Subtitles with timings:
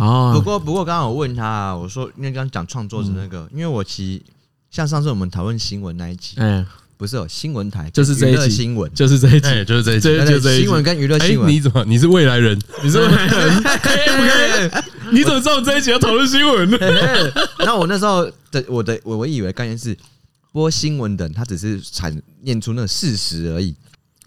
[0.00, 0.32] 啊。
[0.34, 4.32] 不过不过，刚刚我问他，我说因为刚刚讲创作者那个，因为我其实
[4.70, 6.66] 像上次我们讨论新闻那一集，嗯。
[6.98, 11.46] 不是有新闻台，就是这一集新闻，就是这一集，就是这一集，就是这一集新闻跟娱乐新闻。
[11.46, 11.84] 你怎么？
[11.84, 12.58] 你是未来人？
[12.82, 13.62] 你是未来人？
[13.62, 14.80] 可以不可
[15.12, 15.14] 以？
[15.14, 16.70] 你怎么知道这一集要讨论新闻？
[16.70, 16.78] 呢？
[17.60, 19.94] 那我那时候的我的我我以为概念是
[20.52, 23.74] 播新闻的，他只是产念出那个事实而已，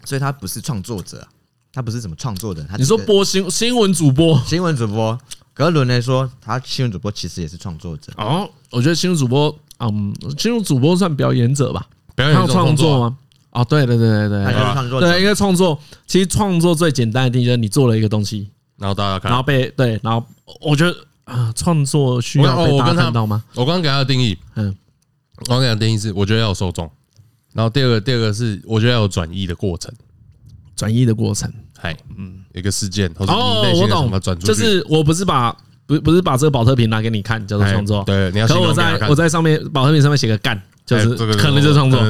[0.04, 1.26] 所以他不是创作者，
[1.72, 2.62] 他不是怎么创作的。
[2.70, 5.18] 他你说播新新闻主播，新闻主播，
[5.52, 8.12] 格伦来说，他新闻主播其实也是创作者。
[8.16, 11.86] 哦，我觉得新闻主播，嗯，新闻主播算表演者吧。
[12.16, 13.16] 他有创作吗？
[13.50, 20.24] 哦，对对对对对，对，因为创作其实创作最简单的定义就是你做了一个东西，然后大家看，然后被对，然后
[20.60, 23.42] 我觉得啊，创作需要被大家看到吗？
[23.54, 24.76] 我刚刚给他的定义，嗯，
[25.38, 26.88] 我刚刚给他的定义是，我觉得要有受众，
[27.52, 29.92] 然后第二个第二个是，我觉得要有转移的过程，
[30.76, 35.54] 转移的过程，嗨，嗯，一个事件哦，我懂，就是我不是把
[35.86, 40.60] 不不是把这个保特瓶拿给你看叫做创作，对，你要，可我在我在上面保特瓶上面写个干。
[40.86, 42.00] 就是可能就是创作，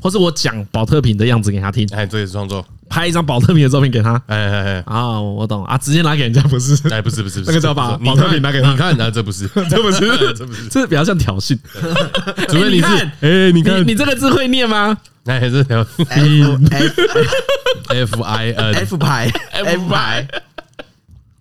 [0.00, 2.64] 或是我讲保特瓶的样子给他听，哎，这也是创作。
[2.88, 5.62] 拍一张保特瓶的照片给他，哎哎哎，啊，我懂。
[5.66, 6.74] 啊，直接拿给人家不是？
[6.88, 10.00] 哎，不是不是，那个叫把保特瓶拿给他，你看，那这不是， 这不是，
[10.34, 11.58] 这不是，这比较像挑衅。
[12.48, 12.86] 除非你是，
[13.20, 14.96] 哎，你看，你这个字会念吗？
[15.26, 15.86] 哎，这条。
[16.08, 16.58] F
[17.88, 20.28] F I N F 牌 F 牌，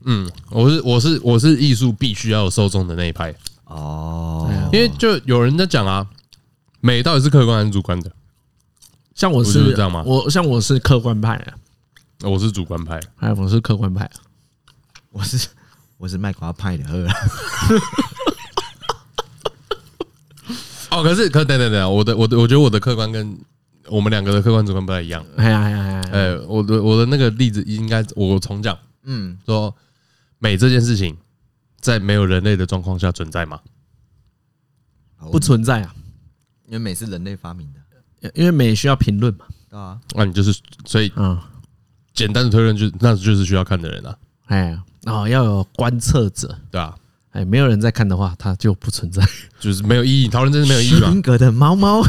[0.06, 3.34] 嗯，我是我是我是艺术必须要有受众的那一派
[3.66, 6.08] 哦，因为就有人在讲啊。
[6.84, 8.12] 美到底是客观还是主观的？
[9.14, 10.02] 像我是这样吗？
[10.04, 11.54] 我像我是客观派啊，
[12.24, 14.10] 我是主观派，哎，我是客观派，
[15.12, 15.48] 我是
[16.00, 16.84] 我是卖瓜派的。
[20.90, 23.38] 哦，可是可等等等，我的我的我觉得我的客观跟
[23.92, 25.24] 我们两个的客观主观不太一样。
[25.36, 29.76] 哎呀哎呀哎，我的我的那个例子应该我重讲，嗯，说
[30.40, 31.18] 美这件事情
[31.80, 33.60] 在没有人类的状况下存在吗？
[35.32, 35.94] 不存在啊。
[36.68, 39.46] 因为美是人类发明的，因为美需要评论嘛，
[39.78, 41.38] 啊，那你就是所以，嗯，
[42.14, 46.96] 简单的推论就那就是需要看的人啊，哎，哦，要有观测者，对啊，
[47.32, 49.22] 哎，没有人在看的话，它就不存在，
[49.60, 50.92] 就是没有意义，讨论真是没有意义。
[50.92, 52.02] 斯宾格的猫猫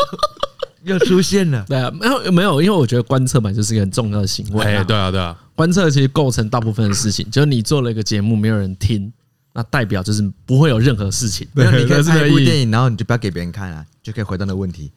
[0.84, 9.12] 又出现了， 对啊，没有没有，因为我觉得观测嘛就是一个很重要的行为，哎，对啊对啊，观测其实构成大部分的事情，就是你做了一个节目，没有人听。
[9.52, 11.44] 那代表就是不会有任何事情。
[11.54, 14.92] 没有，你可以拍一部电影，然后你就不要给别人看啊，就可以回答那个问题：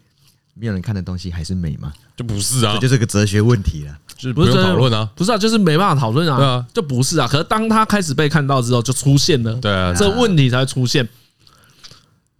[0.53, 1.91] 没有人看的东西还是美吗？
[2.15, 7.27] 就不是啊，这就是个哲学问题了，就是不用讨论啊，不是啊，就是没办法讨论啊，对啊，就不是啊。
[7.27, 11.09] 可是当他开始被看到之后，就出现了，对啊，这问题才会出现，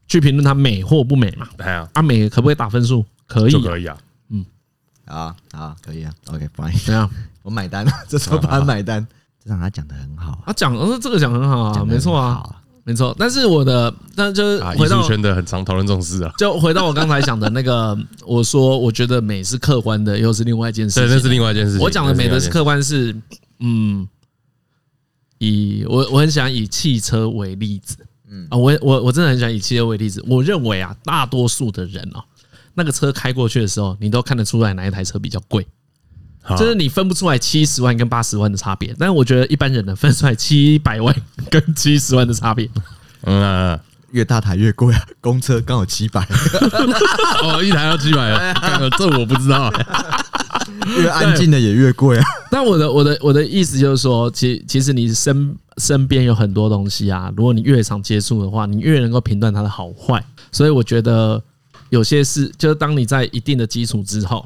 [0.07, 1.49] 去评论它美或不美嘛？
[1.57, 3.03] 对啊，啊美可不可以打分数？
[3.27, 3.97] 可以，可以啊，
[4.29, 4.45] 嗯，
[5.05, 7.09] 啊啊，可以啊，OK，fine，怎样？
[7.43, 9.05] 我买单， 这时候帮他买单。
[9.45, 12.41] 让他讲的很好，他讲，呃，这个讲很好啊，没错啊，
[12.85, 13.13] 没错。
[13.19, 16.31] 但是我的，但就是艺术圈的很常讨论这种事啊。
[16.37, 17.93] 就回到我刚才讲的那个，
[18.25, 20.97] 我说我觉得美是客观的，又是另外一件事。
[20.97, 21.77] 对，那是另外一件事。
[21.77, 23.13] 我讲的美的是客观是，
[23.59, 24.07] 嗯，
[25.39, 27.97] 以我我很喜欢以汽车为例子，
[28.29, 30.23] 嗯啊，我我我真的很喜欢以汽车为例子。
[30.25, 32.23] 我认为啊，大多数的人哦，
[32.75, 35.65] 那个车开过去的时候，你都看得出来哪一台车比较贵。
[36.57, 41.15] 就是你分不出来七十万跟八十万的差别，但是我觉得一般人能分出来 七百万
[41.49, 42.69] 跟七十万的差别。
[43.21, 43.79] 嗯，
[44.11, 46.19] 越大台越贵啊，公车刚好七百，
[47.41, 48.53] 哦，一台要七百啊，
[48.99, 49.71] 这我不知道。
[50.97, 52.25] 越安静的也越贵啊。
[52.51, 60.21] 但我的我的我的意思就是说，其其实你身身边有很多东西啊，如果你越常接触的话，你越能够评断它的好坏。
[60.51, 61.41] 所以我觉得
[61.93, 64.45] 有些事，就是当你在一定的基础之后。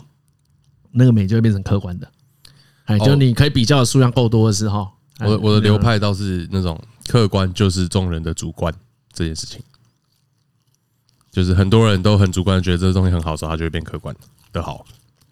[0.99, 2.09] 那个美就会变成客观的，
[2.85, 4.89] 哎，就你可以比较的数量够多的时候，
[5.19, 8.73] 我我的流派倒是那种客观就是众人的主观
[9.13, 9.61] 这件事情，
[11.29, 14.15] 就是很多人都很主观的觉得这个东西很好的时候，它就会变客观
[14.51, 14.83] 的好。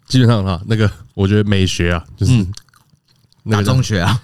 [0.06, 2.46] 基本上哈，那个我觉得美学啊，就是
[3.42, 4.22] 哪种学啊，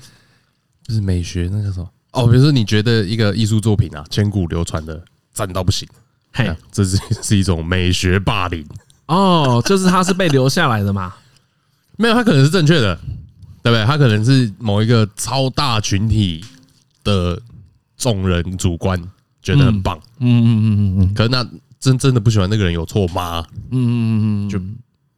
[0.87, 5.03] 就是美学那个什么哦，比如说你觉得一个艺术作品啊，千古流传的
[5.33, 5.89] 赞到不行，
[6.33, 8.67] 嘿，这是 是一种美学霸凌
[9.07, 11.13] 哦，就是他是被留下来的嘛。
[11.99, 12.95] 没有，他可能是正确的，
[13.63, 13.85] 对不对？
[13.85, 16.45] 他可能是某一个超大群体
[17.05, 17.39] 的
[17.97, 19.01] 众人主观
[19.43, 21.15] 觉得很棒，嗯嗯嗯嗯嗯。
[21.15, 21.47] 可是那
[21.79, 23.45] 真真的不喜欢那个人有错吗？
[23.71, 24.59] 嗯嗯嗯嗯，就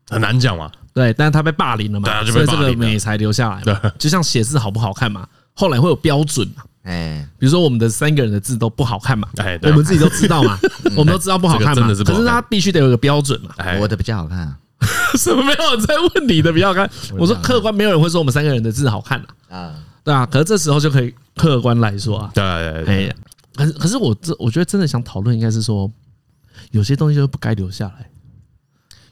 [0.08, 0.70] 很难讲嘛。
[0.92, 3.60] 对，但是他被霸凌了嘛，所以这个美才留下来。
[3.62, 6.62] 对，就像写字好不好看嘛，后来会有标准嘛。
[6.84, 10.58] 哎，比如说我们的三个人的字都不好看嘛，哎，我们自己都知道嘛，
[10.96, 11.88] 我们都知道不好看嘛。
[11.88, 13.54] 可是他必须得有个标准嘛。
[13.80, 14.58] 我的比较好看啊。
[15.16, 16.90] 什么没有在问你的比较好看？
[17.16, 19.74] 我说客观，没有人会说我们三个人的字好看啊。
[20.02, 23.16] 对啊，可是这时候就可以客观来说啊，对对对，哎，
[23.56, 25.90] 可是可是我这我觉得真的想讨论应该是说，
[26.72, 28.10] 有些东西就不该留下来，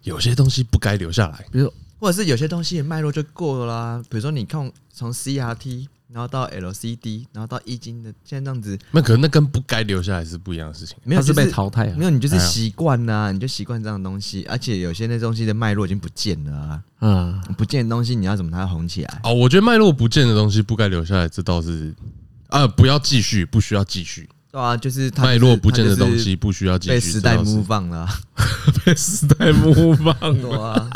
[0.03, 4.03] 有些东西不该留下来，比如或者是有些东西的脉络就过了啦。
[4.11, 5.87] 比如说你看从 CRT。
[6.13, 10.97] 然后到 LCD，然后到液晶的，现在这样子，那可能那跟不该留下来是不一样的事情。
[11.05, 14.45] 没有、就是被淘汰了，没有你就是习惯呐，你就习惯这样的东西。
[14.49, 19.21] 而且有些那东西的脉络已经不见了啊，嗯，不见的东西你要怎么它红起来？
[19.25, 21.95] 哦，我觉得脉络不见的东西不该留下来，这倒是
[22.49, 24.29] 啊，不要继续，不需要继续。
[24.51, 26.91] 对啊，就是脉络不见的东西不需要继续。
[26.91, 28.07] 被时代模仿了，
[28.85, 30.91] 被时代模仿了。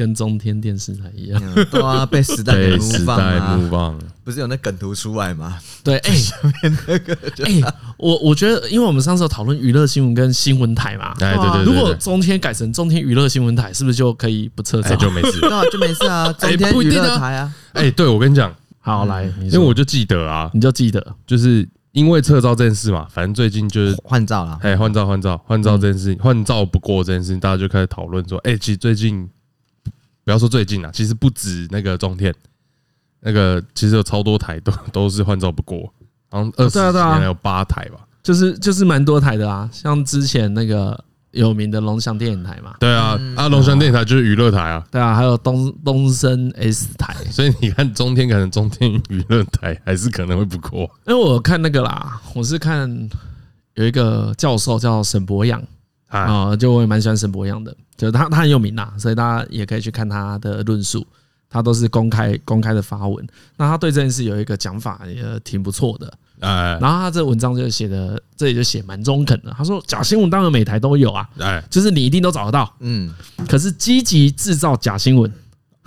[0.00, 1.38] 跟中天电视台一样，
[1.70, 3.98] 对啊，被时代 给模仿啊！
[4.24, 5.58] 不是有那梗图出来吗？
[5.84, 7.14] 对， 哎，下面那个，
[7.44, 7.60] 哎，
[7.98, 14.96] 我我觉得，因为我们上次有讨论娱乐新闻跟新闻台嘛，哎，对对对，如果中天改成中天娱乐新闻台，是不是就可以不撤照？
[14.96, 16.32] 就没事， 对啊，就没事啊。
[16.32, 18.50] 中天娱乐台啊，哎，对我跟你讲，
[18.80, 29.28] 好来，因为我就记得啊，你就记得，就是因为撤照这件事嘛，反正最近就是换照了，哎，换照换照换照这件事，换照不过这件事情，大家就开始讨论说，哎，其实最近。
[30.30, 32.32] 不要说最近啊，其实不止那个中天，
[33.18, 35.92] 那个其实有超多台都 都是换照不过，
[36.30, 52.88] 好像二十几年有八台吧，就是就是蛮多台的啊，像之前那个有名的龙翔电影台嘛，对啊，啊龙翔电影台就是娱乐台啊，对啊，还有东东森 S 台，所以你看中天可能中天娱乐台 还是可能会不过，因为我看那个啦，我是看
[53.74, 55.60] 有一个教授叫沈博洋。
[56.10, 61.06] 啊，就我也蛮喜欢沈博洋的，就是他他很有名呐，所以大家也可以去看他的论述，
[61.48, 63.26] 他都是公开公开的发文。
[63.56, 66.12] 那他对这件事有一个讲法，也挺不错的。
[66.40, 69.54] 哎，然后他这文章就写的，这里就写蛮中肯的。
[69.56, 73.12] 他说，假新闻当然每台都有啊，哎，就是你一定都找得到，嗯。
[73.46, 75.30] 可是积极制造假新闻，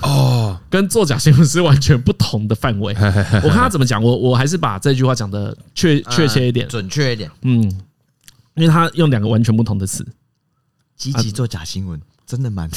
[0.03, 2.93] 哦，跟做假新闻是完全不同的范围。
[3.43, 7.81] 我看他怎么讲，我我还是把这句话讲的确确切一点，准确一点，嗯。
[8.55, 10.05] 因为他用两个完全不同的词，
[10.95, 12.69] 积极做假新闻，真的蛮。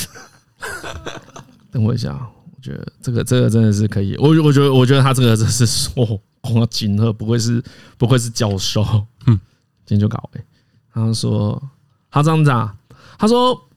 [1.70, 4.17] 等我一下，我觉得这个这个真的是可以。
[4.17, 7.62] 我我觉得我觉得他这个真是说光金鹤不愧是
[7.99, 8.82] 不愧是教授，
[9.26, 9.38] 嗯，
[9.84, 10.44] 今天就搞哎。
[10.93, 11.62] 他说
[12.11, 12.75] 他这样子啊，
[13.19, 13.69] 他说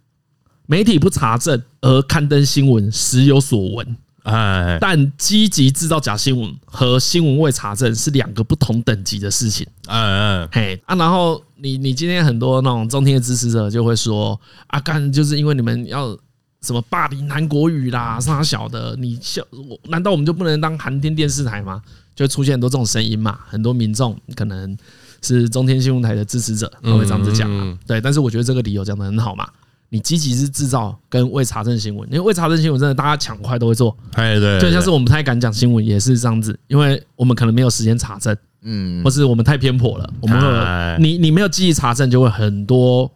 [0.67, 3.97] 媒体不查证而刊登新闻，时有所闻。
[4.23, 9.65] 哎，但积极制造假新闻和新闻未查证是两个不同等级的事情。
[9.87, 16.17] 嗯嗯，嘿啊，然后你你今天很多那种中天的支持者就会说啊，干就是因为你们要
[16.61, 21.81] 什么霸凌韩国语啦，啥小的，你笑我难道我们就不能当韩天电视台吗？
[22.15, 24.77] 就会出现很多这种声音嘛，很多民众可能
[25.21, 27.77] 是中天新闻台的支持者都会这样子讲啊。
[27.87, 29.47] 对，但是我觉得这个理由讲的很好嘛。
[29.91, 43.11] 你积极是制造跟未查证新闻，因为未查证新闻真的大家抢快都会做，对对，就像是我们不太敢讲新闻也是这样子，因为我们可能没有时间查证，嗯，或是我们太偏颇了，我们会你你没有积极查证，就会很多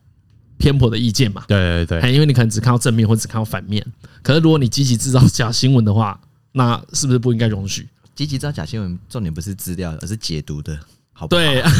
[0.57, 3.85] 偏颇的意见嘛，对对对，因为你可能只看到正面或只看到反面，
[4.23, 6.19] 可是如果你积极制造假新闻的话，
[6.53, 7.87] 那是不是不应该容许？
[8.15, 10.75] 积极制造假新闻，重点不是资料，而是解读的，
[11.11, 11.39] 好不好？
[11.39, 11.71] 对 啊，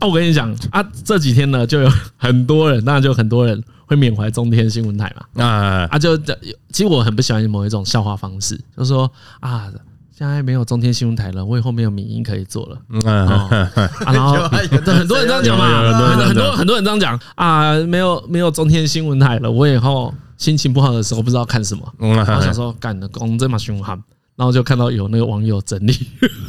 [0.00, 3.62] 我跟你讲啊，这几天呢，就有很多人，当然就很多人。
[3.86, 5.44] 会缅怀中天新闻台嘛？
[5.44, 5.98] 啊啊！
[5.98, 6.34] 就其
[6.78, 9.10] 实我很不喜欢某一种笑话方式，就是说
[9.40, 9.70] 啊，
[10.16, 12.78] 现在没有中天新闻台了，我以后没有民音可以做了。
[13.10, 13.70] 啊，
[14.06, 15.92] 然后很多人这样讲嘛，
[16.24, 24.00] 很多很多人这样讲啊，没有没有中天新闻台了，我以后心情不好的时候不知道看什么，我想说干的公这么凶悍，
[24.36, 25.92] 然后就看到有那个网友整理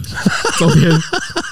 [0.57, 1.01] 中天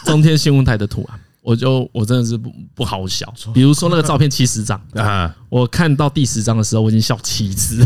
[0.06, 1.20] 中天新闻台的图案。
[1.44, 7.86] 我就我真的是不不好笑，比如说那个照片七十张 啊，我看到第十张的时候，我已经笑七次，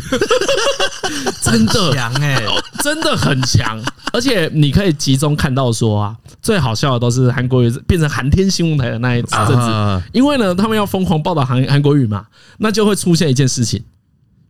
[1.42, 1.92] 真的。
[1.92, 2.46] 强哎，
[2.84, 3.82] 真的很强，
[4.14, 12.28] 而且你可以集中看到说啊，最好笑的都是韩国语变成韩天新闻台的那一阵子，因为呢，他们要疯狂报道韩韩国语嘛，
[12.60, 13.84] 那就会出现一件事情，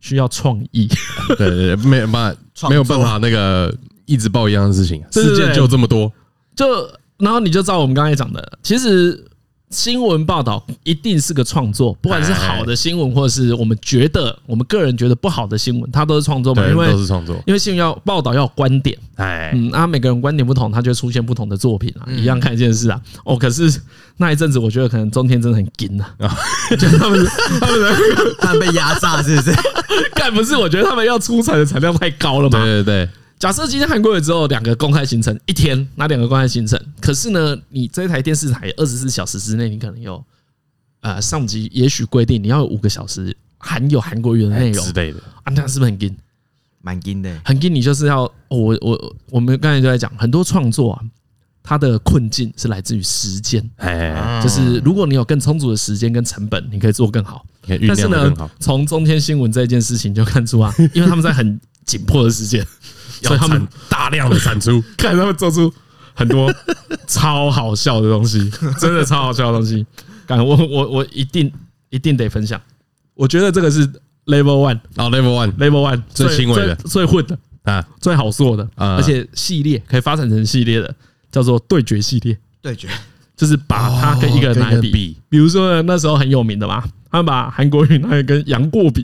[0.00, 0.86] 需要创意，
[1.38, 3.74] 对对对，没有办法，没有办法那个
[4.04, 6.12] 一直报一样的事情，事件就这么多，
[6.54, 6.66] 就。
[7.18, 9.24] 然后你就照我们刚才讲的，其实
[9.70, 23.78] 新闻报道一定是个创作，不管是好的新闻，或者是我们觉得我们个人觉得不好的新闻，它都是创作嘛，因为都是创作，因为新闻要报道要有观点，哎，嗯，啊，每个人观点不同，它就会出现不同的作品啊，一样看一件事啊，哦，可是
[24.16, 26.16] 那一阵子我觉得可能中天真的很紧啊，
[26.78, 27.26] 就他们
[27.60, 27.96] 他们
[28.38, 29.54] 他们被压榨是不是？
[30.14, 33.08] 但不是，我觉得他们要出产的产量太高了嘛，对对对。
[33.38, 36.80] 假设今天韩国瑜之后两个公开行程一天，哪两个公开行程？
[37.00, 40.22] 可是呢，你这台电视台二十四小时之内，你可能有
[41.00, 46.16] 呃上级也许规定你要有五个小时含有韩国语的内容之类的啊，那是不是很紧？
[46.80, 47.72] 蛮硬的，很硬。
[47.72, 51.02] 你就是要我我我们刚才就在讲很多创作啊，
[51.62, 53.68] 它的困境是来自于时间。
[53.76, 57.46] 哎，就是如果你有更充足的时间跟成本，你可以做更好。
[57.86, 62.66] 但是呢，从中天新闻这件事情就看出啊，因为他们在很紧迫的时间，
[63.22, 65.72] 所以他们大量的产出， 看他们做出
[66.14, 66.52] 很多
[67.06, 69.84] 超好笑的东西， 真的超好笑的东西。
[70.26, 71.50] 感我我我一定
[71.90, 72.60] 一定得分享。
[73.14, 73.86] 我觉得这个是
[74.26, 80.94] Level One 啊，Level One，Level One 最轻微的、最混的啊，最好做的，而且系列可以发展成系列的，
[81.32, 82.38] 叫做对决系列。
[82.60, 82.88] 对决
[83.38, 89.02] 就是把他跟一个人拿来比，比如说那时候很有名的嘛，他们把韩国瑜拿来跟杨过比，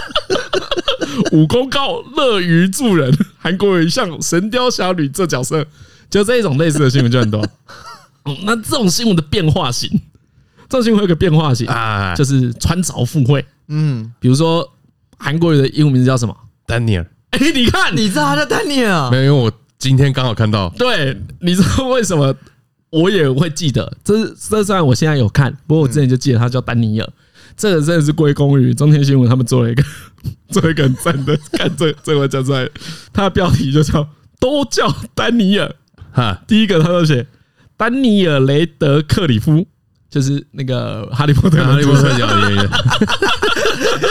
[1.32, 5.64] 武功高，乐于助人，韩国瑜像神雕侠侣这角色，
[6.08, 7.46] 就这一种类似的新闻就很多。
[8.44, 9.88] 那这种新闻的变化型。
[10.68, 13.44] 这种新闻有个变化型啊，就是穿凿附会。
[13.68, 14.68] 嗯，比如说
[15.16, 16.34] 韩国瑜的英文名字叫什么？
[16.66, 17.06] 丹尼尔。
[17.30, 19.10] 哎，你看，你知道他叫丹尼尔？
[19.10, 20.68] 没有，因为我今天刚好看到。
[20.70, 22.34] 对，你知道为什么
[22.90, 23.96] 我也会记得？
[24.04, 27.08] 这是这虽然我现在有看，不过我之前就记得他叫丹尼尔。
[27.56, 29.82] 这个真的是归功于 中天新闻，他们做了一个
[30.50, 31.36] 做一个很赞的。
[31.52, 32.68] 看这这我讲出来，
[33.12, 35.74] 他的标题就叫都叫丹尼尔。
[36.12, 37.26] 哈，第一个他就写
[37.76, 39.66] 丹尼尔雷德克里夫。
[40.08, 42.62] 就是那个哈利波特，哈利波特小爷爷，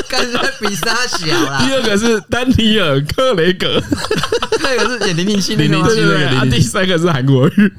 [0.08, 1.66] 感觉比他小啦。
[1.66, 3.82] 第二个是丹尼尔克雷格，
[4.62, 6.30] 那个是演零零七零零七那个。
[6.38, 7.74] 啊，第三个是韩国瑜。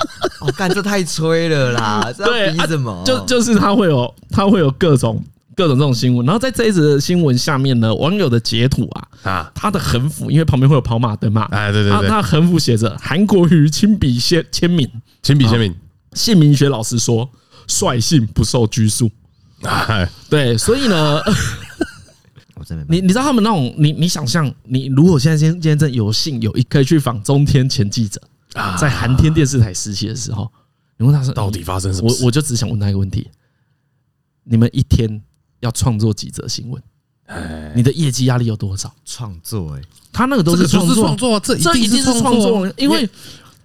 [0.40, 2.12] 哦，干这太吹了啦！
[2.16, 3.02] 对，比什么？
[3.04, 5.22] 就就是他会有他会有各种
[5.54, 14.88] 各种这种新闻，然后在这一则的新闻下面呢，网友的截图啊啊，他的横幅，因为旁边会有跑马灯嘛，哎对对对，他横幅写着韩国瑜亲笔签签名，
[15.22, 15.74] 亲笔签名，
[16.14, 17.28] 谢明学老师说。
[17.68, 19.10] 率性不受拘束，
[19.64, 21.20] 哎对，所以呢，
[22.88, 28.20] 你你知道他们那种，你你想象，你如果现在今今天真有幸有一可以去访中天前记者，
[28.78, 30.50] 在寒天电视台实习的时候，
[30.96, 32.10] 你问他说到底发生什么？
[32.20, 33.30] 我我就只想问他一个问题：
[34.44, 35.22] 你们一天
[35.60, 36.82] 要创作几则新闻？
[37.74, 38.94] 你的业绩压力有多少？
[39.04, 43.08] 创作哎，他那个都是创作，创作，这这一定是创作，因为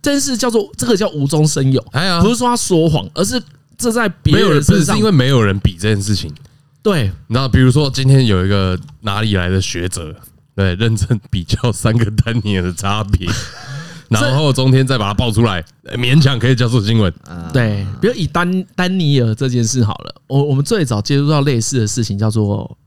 [0.02, 1.82] 这件事叫做这个叫无中生有，
[2.22, 3.42] 不是说他说谎，而是。
[3.78, 6.32] 这在别人身上，是因为没有人比这件事情。
[6.84, 10.16] 对，那比如说今天有一个哪里来的学者，
[10.54, 13.28] 对，认真比较三个丹尼尔的差别，
[14.12, 15.63] 然后中天再把它爆出来，
[15.96, 17.12] 勉强可以叫做新闻。
[17.53, 22.77] 对，比如以丹丹尼尔这件事好了，我我们最早接触到类似的事情叫做。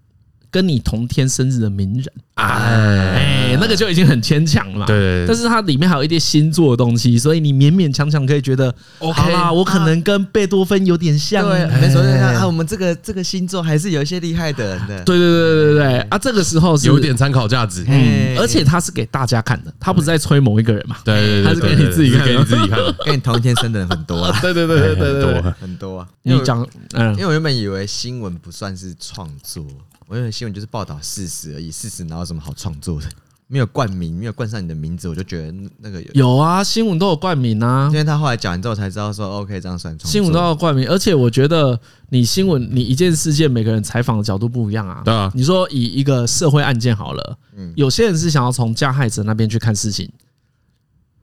[0.55, 4.87] 跟你同天生日的名人，哎，那个就已经很牵强了。
[4.87, 11.45] 对，但是它里面还有一些星座的东西，所以你勉勉强强可以觉得，OK 啦，我可能跟贝多芬有点像。
[11.45, 15.03] 对，没错，啊，我们这个这个星座还是有一些厉害的人的。
[15.03, 20.99] 对对对对对啊，这个时候是有点参考价值，嗯，而且他是给大家看的，他不是在吹某一个人嘛。
[21.05, 24.39] 对对对，他是给你自己看，给你自己看，跟你同一天生的人很多啊。
[24.41, 26.07] 对对对对对对，很多啊。
[26.23, 29.67] 你讲，嗯，因为我原本以为新闻不算是创作。
[30.07, 33.07] 我以为新闻就是报道事实而已，事实哪有什么好创作的？
[33.47, 37.89] 没有冠名，没有冠上你的名字，我就觉得那个有有啊，新闻都有冠名啊。
[37.93, 39.97] 因为他后来讲完之后才知道说，OK，这样算。
[40.01, 45.03] 新闻都要冠名，而且我觉得你新闻，你一件事件，每个人采访的角度不一样啊。
[45.05, 50.11] 对啊，你说以一个社会案件好了，嗯，有些人是想要从加害者那边去看事情，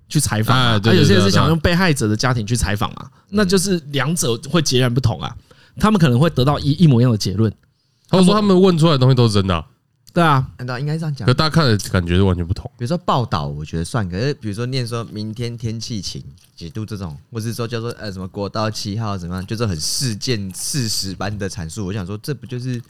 [0.07, 5.35] 去采访啊，而有些人是想用被害者的家庭去采访啊，那就是两者会截然不同啊。
[5.79, 7.51] 他们可能会得到一一模一样的结论。
[8.11, 9.65] 他们说他们问出来的东西都是真的，啊，
[10.13, 11.25] 对啊，难道应该这样讲？
[11.25, 12.69] 可大家看的感觉是完全不同。
[12.77, 16.21] 比如说报道，我觉得算；可是比如说念说明天天气晴
[16.53, 21.85] 几度这种，或是说叫做呃什么国道七号怎么样，就是很事件事实般的阐述。
[21.85, 22.81] 我想说，这不就是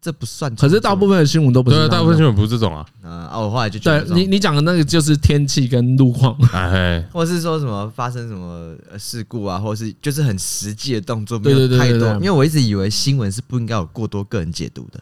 [0.00, 0.54] 这不算？
[0.56, 2.86] 可是大部分的新闻都不是，对，大部分新闻不是这种啊。
[3.02, 12.08] 啊，我后来就觉得，你你讲的那个就是天气跟路况，哎，或是说什么发生什么事故啊，或是就是很实际的动作，没有太多。
[12.14, 15.00] 因为我一直以为新闻是不应该有过多个人解读的。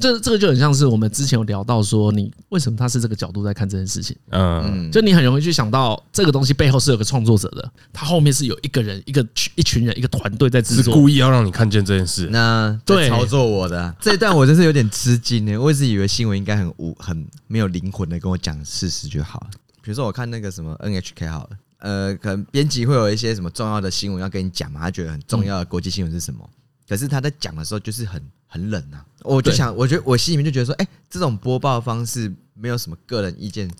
[0.00, 4.16] 这这个就很像是我们之前有聊到说，你为什么他是这个角度在看这件事情？
[4.30, 12.26] 嗯，就你很容易去想到这个东西背后是有个创作者的，他后面是有一个人、一个一群人、一个团队在制作，是故意要让你看见这件事。
[12.32, 15.58] 那对操作我的这一段，我真是有点吃惊呢。
[15.58, 19.50] 我一直以为新闻应该很无、很没有灵魂的跟我讲事实就好了。
[19.82, 26.48] 比如说我看那个什么 NHK 好了，呃，可能编辑会有一些什么重要的新闻要跟你讲嘛，他觉得很重要的国际新闻是什么？
[26.88, 28.22] 可是他在讲的时候就是很。
[28.52, 33.70] 很冷呐，我就想，我觉得我心里面就觉得说，哎，这种播报方式没有什么个人意见，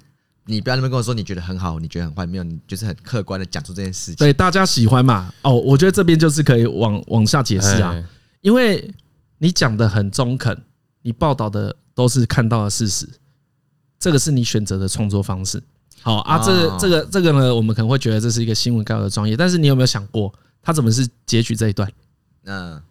[0.46, 4.16] 你不要那边跟我说你觉得很好，你觉得很坏，没有，你就是很客观的讲出这件事情。
[4.16, 5.32] 对，大家喜欢嘛？
[5.42, 8.02] 哦，我觉得这边就是可以往往下解释啊，
[8.40, 8.92] 因为
[9.38, 10.56] 你讲的很中肯，
[11.02, 13.08] 你报道的都是看到的事实，
[13.98, 15.62] 这个是你选择的创作方式。
[16.00, 21.88] 好啊，这个这个这个呢，我们可能会觉得这是一个新闻稿的专业，但是你有没有想过，他怎么是截取这一段？
[22.44, 22.82] 嗯，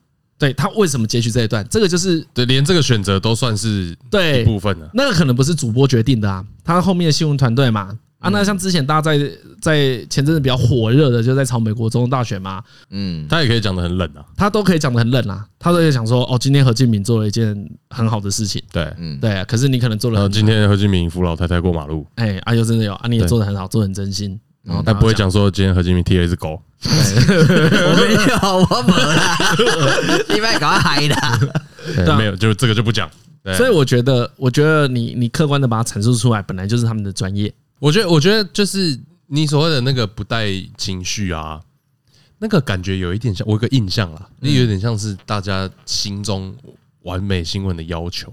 [0.42, 1.64] 对他为什么截取这一段？
[1.70, 4.90] 这个就是对，连这个选择都算是对一部分的。
[4.94, 7.98] 那个可能不是主播决定的啊，他后面的新闻团队嘛。
[8.22, 31.16] 啊，那像之前大家在在前阵子比较火热的，就在炒美国总统大选嘛，嗯，他也可以讲的很冷啊，他都可以讲的很冷啊，他都可以讲说，哦，今天何敬明做了一件很好的事情，对，嗯，对啊，可是你可能做了，今天何敬明扶老太太过马路，哎，啊，又真的有啊，你也做的很好，做得很真心，然后他不会讲说今天何金明踢了一只狗， 我没有，我没了， 你们赶快嗨的，
[32.18, 33.10] 没有，就这个就不讲，
[33.58, 37.52] 所以我觉得，我觉得你你客观的把它阐述出来，本来就是他们的专业。
[37.80, 41.60] 我觉得，我觉得就是你所谓的那个不带情绪啊，
[42.38, 46.56] 那个感觉有一点像我有个印象啦，那有点像是大家心中
[47.02, 48.32] 完美新闻的要求。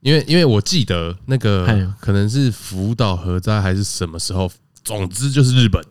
[0.00, 4.48] 因为，因为我记得那个可能是福岛核灾还是什么时候，
[4.84, 5.82] 总之就是日本，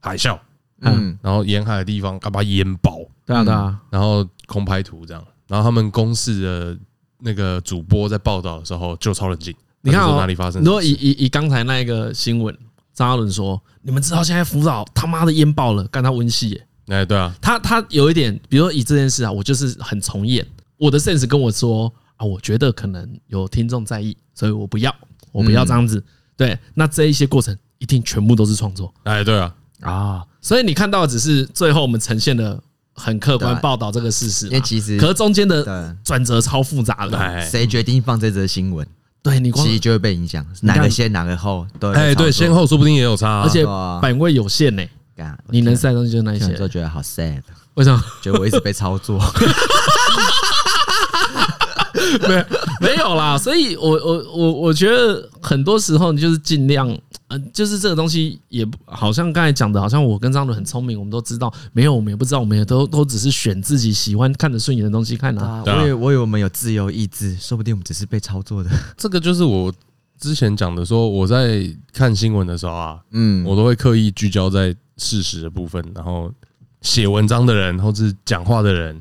[0.00, 0.38] 海啸，
[0.80, 6.78] 嗯，然后沿海的地方，把它淹爆，对啊，对啊，然后空拍图这样，然后他们公视的
[7.20, 9.54] 那个主播在报道的时候就超冷静。
[9.80, 10.62] 你看哪里发生？
[10.62, 12.52] 如果以以以刚才那一个新闻，
[12.92, 20.44] 张嘉伦说：“你们知道现在福岛他妈的淹爆了，干他温系耶！”哎，对啊，他他有一点，比如说以这件事啊，我就是很从演，
[20.76, 24.94] 我的 sense 跟我说啊，我觉得可能有听众在意，所以我不要，
[25.30, 26.02] 我不要这样子。
[26.36, 28.92] 对，那这一些过程一定全部都是创作。
[29.04, 32.60] 哎，对啊，啊，所以你看到的只是最后我们呈现的
[32.94, 38.86] 很客观报道这个事实，因为其实可是中间的转折超复杂的，谁决定放这则新闻？
[39.22, 43.64] 对你，其实就会被影响，哪个先哪个后，对，哎，对，先后说不定也有差，而且
[44.00, 44.82] 版位有限呢。
[45.48, 47.42] 你能塞的东西就那些，就觉得好 sad。
[47.74, 48.00] 为什么？
[48.22, 49.18] 觉得我一直被操作。
[52.28, 52.46] 没
[52.80, 56.88] 没有啦，所以我我我我觉得很多时候你就是尽量，
[57.28, 65.62] 呃，就是这个东西也不好像刚才讲的，好像我跟张伦很聪明，我们都知道，没有我们也不知道，我们也都都只是选自己喜欢看得顺眼的东西看啊。
[65.66, 68.70] 我以为我以为我们有自由意志，说不定我们只是被操作的。
[68.96, 69.72] 这个就是我
[70.18, 76.32] 之前讲的，说我在看新闻的时候啊，嗯，我都会刻意聚焦在事实的部分，然后
[76.82, 79.00] 写文章的人或是讲话的人。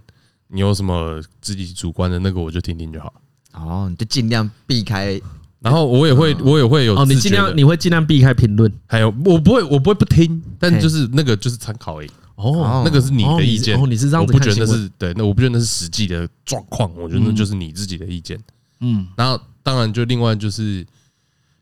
[0.49, 3.13] 你有什么自己主观的那个，我就听听就好。
[3.53, 5.19] 哦，你就尽量避开，
[5.59, 6.95] 然后我也会，我也会有。
[6.95, 8.71] 哦，你尽量，你会尽量避开评论。
[8.85, 12.09] 还有，我不会，我不会不听，但就是那个就是参考而已。
[12.35, 13.75] 哦，那个是你的意见。
[13.79, 14.31] 哦，你是这样子。
[14.31, 16.93] 我不觉得那是对，那我不觉得那是实际的状况。
[16.95, 18.39] 我觉得那就是你自己的意见。
[18.79, 20.85] 嗯，然后当然就另外就是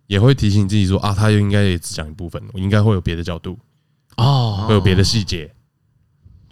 [0.08, 3.58] 也会提醒自己说啊，他又应该也只讲一部分，我应该会有别的角度。
[4.17, 5.50] 哦，会有别的细节。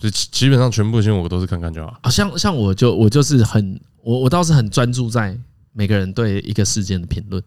[0.03, 1.97] 就基本上全部新闻我都是看看就好。
[2.01, 5.33] 啊，像像我就我就是很我我倒是很专注在
[5.71, 7.41] 每个人对一个事件的评论。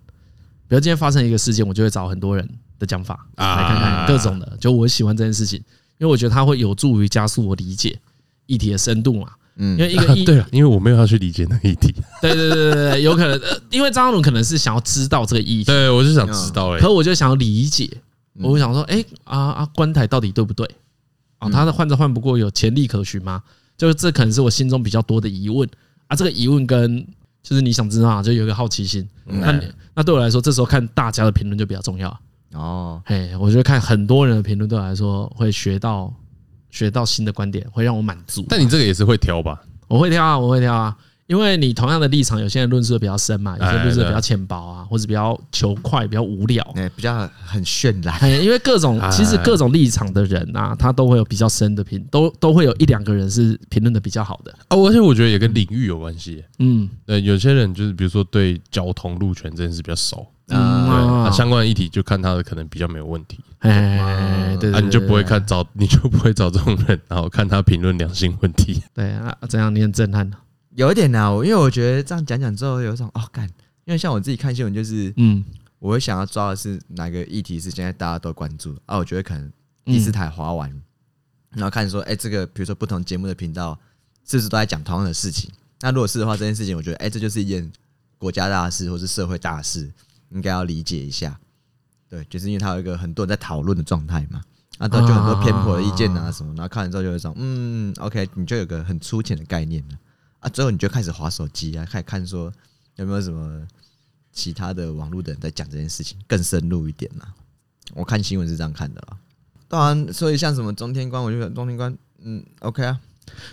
[0.66, 4.56] 比如今天发生一个事件，我就会找很多人的讲法来看看各种的。
[4.58, 5.58] 就我喜欢这件事情，
[5.98, 7.98] 因为我觉得它会有助于加速我理解
[8.46, 9.28] 议题的深度嘛。
[9.56, 11.94] 嗯，因为一个 议对啊，因为我没有要去理解那个议题。
[12.22, 13.38] 对对对对对，有可能，
[13.70, 17.90] 因为张嘉伦可能是想要知道这个议题，对，我就想知道哎，可我就想要理解，
[18.40, 20.66] 我会想说，哎啊啊，观台到底对不对？
[21.38, 23.42] 哦，他的换着换不过有潜力可循吗？
[23.76, 25.68] 就是这可能是我心中比较多的疑问
[26.06, 26.16] 啊。
[26.16, 27.06] 这个疑问跟
[27.42, 29.06] 就是你想知道，就有一个好奇心。
[29.24, 29.60] 那
[29.94, 32.20] 那对我来说，这时候看大家的评论就比较重要。
[32.54, 36.12] 哦，嘿，我觉得看很多人的评论对我来说会学到
[36.70, 38.44] 学到新的观点，会让我满足。
[38.48, 39.62] 但你这个也是会挑吧？
[39.88, 40.96] 我会挑啊，我会挑啊。
[41.26, 48.16] 因为你同样的立场，有些人论述的比较深嘛，有些论述的比较浅薄啊，或者比较求快、比较无聊，比较很渲染。
[48.42, 54.54] 因为各种其实各种立场的人啊，他都会有比较深的评，都都会有一两个人是评论的比较好的。
[54.70, 56.44] 哦，而且我觉得也跟领域有关系。
[56.60, 63.40] 嗯，对，有些人就是比如说对交通路权这件事比较熟，嗯，对，相关的议题就看他的可能比较没有问题。
[63.58, 68.80] 哎，对，那你就不会看找， 你就不会找这种人，然后看他评论良心问题。
[68.94, 70.30] 对啊，这样你很震撼。
[70.76, 73.48] 有一点呐，因为我觉得这样讲讲之后，有一种哦干，
[73.86, 75.42] 因为像我自己看新闻，就是嗯，
[75.78, 78.98] 我会想要抓的是哪个议题是现在大家都关注啊。
[78.98, 79.50] 我觉得可能
[79.86, 80.70] 第四台划完，
[81.52, 83.78] 然后看说，哎，这个比如说不同节目的频道
[84.26, 85.50] 是不是都在讲同样的事情？
[85.80, 87.72] 那如果是的话，这件事情我觉得，哎，这就是一件
[88.18, 89.90] 国家大事或是社会大事，
[90.28, 91.40] 应该要理解一下。
[92.10, 94.42] 对，就是因为它有一个很多人在讨论的状态嘛，
[94.76, 99.94] 啊，都就很多偏颇的意见啊什么，然后看完之后就会说，嗯，OK，你就有个很粗浅的概念了。
[100.46, 102.52] 啊，最后你就开始滑手机啊，开始看说
[102.94, 103.66] 有没有什么
[104.32, 107.24] 其他的网络的人在讲这件事情更深入一点呢？
[107.94, 109.16] 我看新闻是这样看的啦。
[109.66, 113.00] 当然，所以像什么中天观，我觉得中天观，嗯，OK 啊，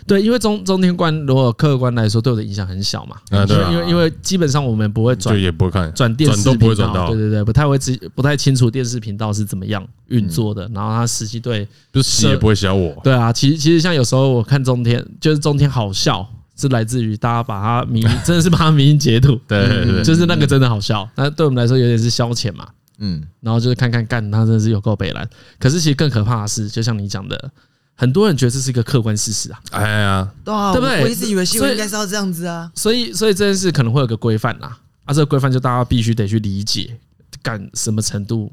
[0.06, 12.94] 对，因为中中天观如果客观来说对我的影响很小嘛，啊对啊因为因为基本上我们不会转，就也不会看转电视转都不会频道，转到，对对对，不太会知不太清楚电视频道是怎么样运作的，然后他实际对，就是也不会洗到我。
[13.02, 16.24] 对啊，其实其实像有时候我看中天，就是中天好笑，
[16.56, 27.50] 是来自于大家把它迷，真的是把它迷因截图， 对对对，就是那个真的好笑，那对我们来说有点是消遣嘛，嗯，然后就是看看干，他真的是有够北蓝，可是其实更可怕的是，就像你讲的。
[27.96, 31.04] 很多人觉得这是一个客观事实啊，哎呀，对啊，对不对？
[31.04, 34.66] 我一直以为新闻应该是要这样子啊，所以所以这件事可能会有个规范呐，
[35.04, 36.98] 啊，这个规范就大家必须得去理解，
[37.40, 38.52] 干什么程度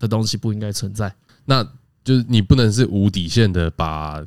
[0.00, 1.62] 的东西不应该存在，那
[2.02, 4.20] 就是你不能是无底线的把，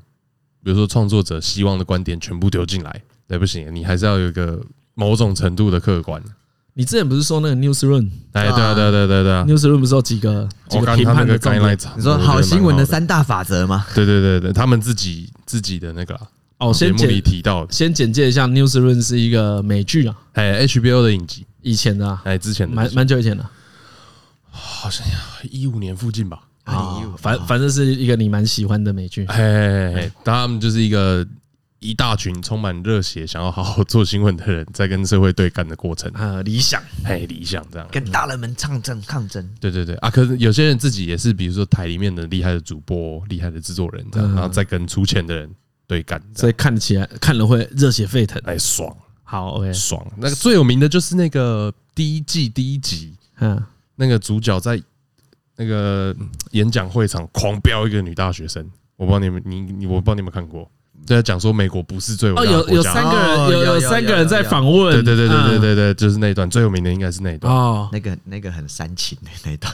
[0.63, 4.61] 比如说创作者希望的观点全部丢进来，那不行，你还是要有一个
[4.95, 6.21] 某种程度的客观。
[6.75, 8.09] 你之前不是说那个 newsroom？
[8.31, 11.77] 哎，对啊，对对对对，newsroom 不是有几个几个评判的重点？
[11.95, 13.85] 你说好新闻的三大法则吗？
[13.93, 16.19] 对对对对，他们自己自己的那个
[16.57, 23.45] 哦，先节目里提到，先简介一下 newsroom 是一个美剧啊，哎，HBO 的影集，以前的，哎，之前的，蛮蛮久以前的，
[24.49, 25.05] 好像
[25.51, 31.23] 一五年附近吧，啊，反反正是一个你蛮喜欢的美剧，哎，他们就是一个。
[31.83, 36.09] 一大群充满热血、想要好好做新闻的人，在跟社会对干的过程。
[36.13, 39.47] 啊，理想，哎，理想这样，跟大人们抗争抗争。
[39.59, 39.93] 对对对。
[39.95, 45.53] 啊，可是有些人自己也是，比如说台里面的厉害的主播、厉害的制作人这样，然后再跟出钱的人
[45.85, 50.05] 对干，所以看起来看了会热血沸腾，哎，爽，好，OK，爽。
[50.17, 53.61] 那个最有名的就是那个第一季第一集，嗯，
[53.95, 54.81] 那个主角在
[55.57, 56.15] 那个
[56.51, 58.65] 演讲会场狂飙一个女大学生，
[58.95, 60.69] 我不知道你们你你我不知道你有没有看过。
[61.05, 69.73] 对，讲说美国不是最有哦，有有三个人，有有三个人在访问，对对对对对对对，就是那一段最有名的应该是那一段哦，那个那个很煽情的那一段。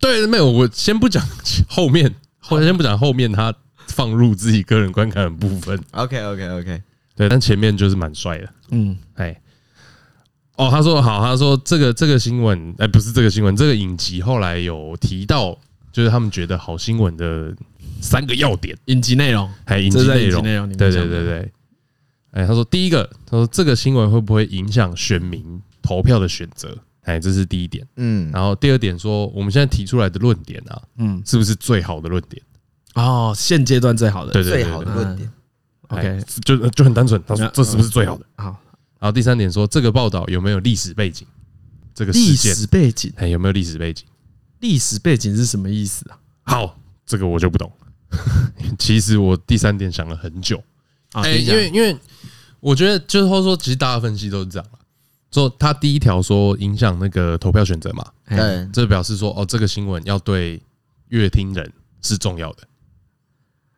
[0.00, 1.22] 对，没有，我先不讲
[1.68, 3.54] 后面，后先不讲后面他
[3.88, 5.78] 放入自己个人观看的部分。
[5.92, 6.82] OK OK OK，
[7.14, 8.48] 对，但前面就是蛮帅的。
[8.70, 9.38] 嗯，哎，
[10.56, 15.58] 哦，他说好，他说这个这个新闻，哎，不是这个新闻，这个影集后来有提到，
[15.92, 17.54] 就是他们觉得好新闻的。
[18.00, 21.52] 三个要点，影集内容，还影集内容，对对对对。
[22.32, 26.76] 哎，他说第一个，他说这个新闻会不会影响选民投票的选择？
[27.02, 27.86] 哎，这是第一点。
[27.96, 32.42] 嗯，然后第二点说，我们现在提出来的论点啊，嗯，是不是最好的论点？
[32.94, 35.30] 哦，现阶段最好的，对对对，最好的论点。
[35.88, 37.22] OK，就就很单纯。
[37.26, 38.24] 他说这是不是最好的？
[38.36, 38.46] 好。
[38.98, 41.26] 然后第三点说，这个报道有没有历史背景？
[41.94, 44.04] 这个历史背景，哎，有没有历史背景？
[44.60, 46.18] 历史背景是什么意思啊？
[46.42, 47.70] 好，这个我就不懂。
[48.78, 50.62] 其实我第三点想了很久，
[51.12, 51.96] 哎，因为因为
[52.60, 54.78] 我觉得就是说说，其实大家分析都是这样嘛。
[55.30, 60.62] 说他第一条说影响那个投票选择嘛，对，这表示说哦，这个新闻要对
[61.08, 61.72] 乐听人
[62.02, 62.62] 是重要的，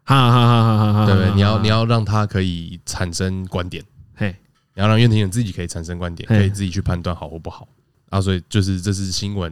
[0.04, 1.34] 哈哈哈哈哈，对不对？
[1.34, 3.82] 你要你要让他可以产生观点，
[4.14, 4.36] 嘿，
[4.74, 7.66] 你要让乐听人自己可以产生观点，可以自己去判断好或不好。
[8.10, 8.20] 啊。
[8.20, 9.50] 所以就是这是新闻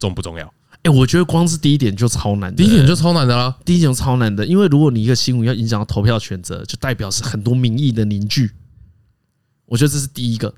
[0.00, 0.52] 重不重要？
[0.82, 3.54] 哎，我觉得光是第一点就超难，第一点就超难的啦。
[3.64, 8.50] 第一点就超难的，因为如果你一个新闻要影响到投票选择，就代表是很多民意的凝聚。
[9.66, 10.50] 我觉得这是第一个，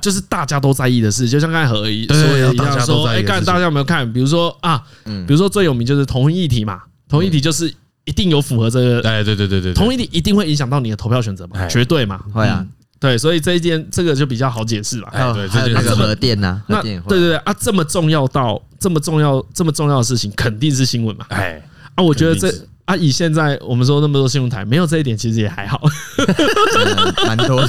[0.00, 1.28] 就是大家都在意的事。
[1.28, 4.12] 就像刚才何一说一样，说哎，看大家有没有看？
[4.12, 7.68] 比如说啊，比如说最有名就是同一议题嘛，同一议题就是
[8.04, 12.64] 一定有符合这个，哎，对对对对，同一议题一定会影响到你的投票选择嘛，绝对嘛，会啊。
[13.00, 15.08] 对，所以这一件这个就比较好解释了。
[15.08, 21.26] 哎，对还有那个核电呐，那对对对啊，这么重要到这么重要这么重要的事情，肯定是新闻嘛。
[21.30, 21.62] 哎
[21.94, 22.52] 啊，我觉得这
[22.84, 25.82] 啊，以现在我们说那么多新闻台，没有这一点其实也还好，
[27.26, 27.68] 蛮多的。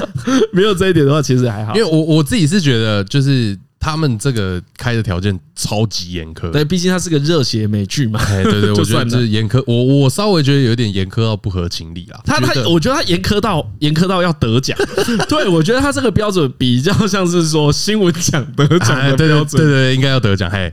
[0.52, 1.74] 没有这一点的话，其实也还好。
[1.76, 3.58] 因为我我自己是觉得就是。
[3.78, 8.18] 他们这个开的条件超级严苛，对，毕竟它是个热血美剧嘛。
[8.20, 12.20] 哎，对对， 我觉得这严苛，我我稍微觉得有点严苛到不合情理啦。
[12.24, 14.76] 他他，我觉得他严苛到严苛到要得奖。
[15.28, 19.62] 对，我觉得他这个标准比较像是说新闻奖得奖的标准。
[19.62, 20.50] 对对，应该要得奖。
[20.50, 20.72] 嘿，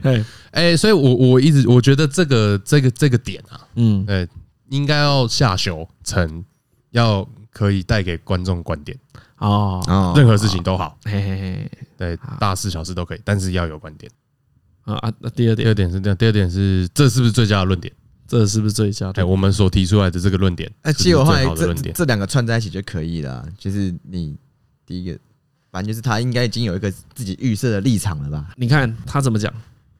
[0.50, 4.26] 哎，所以我我一直我觉得这个这个这个点啊，嗯，哎，
[4.70, 6.44] 应该要下修成
[6.90, 8.98] 要可以带给观众观点。
[9.38, 14.10] 哦，任何事情都好，嘿嘿嘿，对，大事小事都可以，但是要有观点。
[14.84, 17.90] 啊啊，那第二点，第二点是这样，第二点是这是不是最佳的论点？
[18.26, 19.12] 这是不是最佳？
[19.12, 23.46] 对，我们所提出来的这个论点，哎，其实我后来这这两个串在一起就可以了。
[23.58, 24.34] 就是你
[24.86, 25.18] 第一个，
[25.70, 28.50] 反正就是他应该已经有一个自己预设的立场了吧？
[28.56, 29.52] 你看他怎么讲？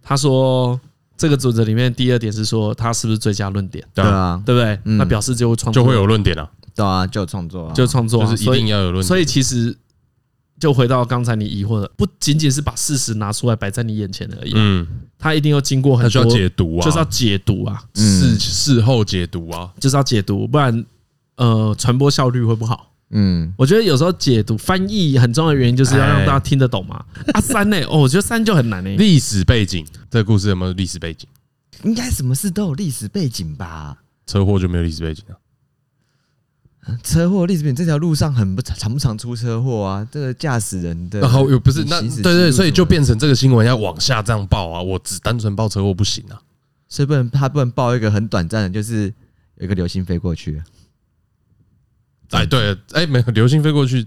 [0.02, 0.80] 他说
[1.16, 3.86] 这个准则里面第二点是说他是不是最佳论点？
[3.94, 4.78] 对啊，对不对？
[4.96, 6.50] 那表示就会创就会有论点了。
[6.74, 9.04] 对啊，就创作，啊就创作，就是一定要有论点。
[9.04, 9.76] 所以其实
[10.58, 14.52] 就回到刚才你疑惑的，不仅仅是把事实拿出来摆在你眼前而已。
[14.54, 14.86] 嗯，
[15.18, 20.84] 他一定要经过很多解读啊，就是要解读啊，事事后解读啊，就是要解读，不然
[21.36, 22.90] 呃传播效率会不好。
[23.10, 27.04] 嗯，我觉得有时候解读翻译很重要的原因就是要让大家听得懂嘛。
[27.32, 27.80] 啊三呢？
[27.82, 28.90] 哦，我觉得三就很难呢。
[28.96, 31.28] 历史背景，这个故事有没有历史背景？
[31.84, 33.98] 应该什么事都有历史背景吧？
[34.26, 35.36] 车祸就没有历史背景啊？
[37.02, 40.08] 车祸历史背景，这条路上很不常不常出车祸啊？
[40.10, 44.82] 这个驾驶人的，然后又不是那对对，所以就变成这个新闻要往下这样报啊。
[44.82, 46.40] 我只单纯报车祸不行啊，
[46.88, 49.12] 所以不能他不能报一个很短暂的，就是
[49.56, 50.62] 有一个流星飞过去。
[52.30, 54.06] 哎，对，哎，没有流星飞过去，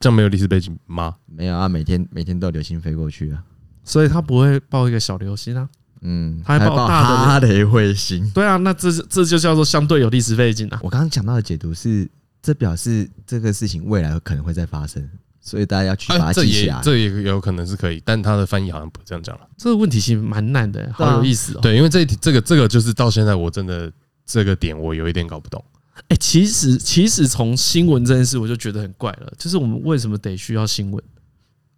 [0.00, 1.16] 这样没有历史背景吗？
[1.26, 3.44] 没有啊，每天每天都有流星飞过去啊，
[3.84, 5.68] 所以他不会报一个小流星啊。
[6.02, 8.28] 嗯，他还报大的哈雷彗星。
[8.30, 10.80] 对啊，那这这就叫做相对有历史背景啊。
[10.82, 12.08] 我刚刚讲到的解读是，
[12.42, 15.08] 这表示这个事情未来可能会再发生，
[15.40, 16.80] 所以大家要去把它记起来。
[16.82, 19.42] 这也有可能是可以，但他的翻译好像不这样讲了。
[19.56, 21.60] 这个问题其实蛮难的，好有意思哦。
[21.62, 23.90] 对，因为这这个这个就是到现在我真的
[24.26, 25.64] 这个点我有一点搞不懂。
[26.08, 31.04] 哎，其实其实从新闻这件事我就觉得很怪了，就是我们为什么得需要新闻？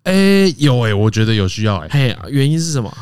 [0.04, 1.88] 哎，有哎，我觉得有需要哎。
[1.90, 2.96] 嘿，原因是什么？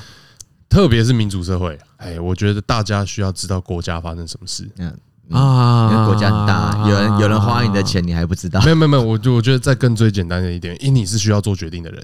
[0.73, 4.67] 特别是民主社会，哎，我觉得大家需要知道国家发生什么事。
[4.79, 4.91] 嗯
[5.31, 8.59] 啊，因为国家很大，有人有人花你的钱，你还不知道？
[8.63, 12.03] 没有没有没有，我就我觉得再更最简单的一点，因为你是需要做决定的人，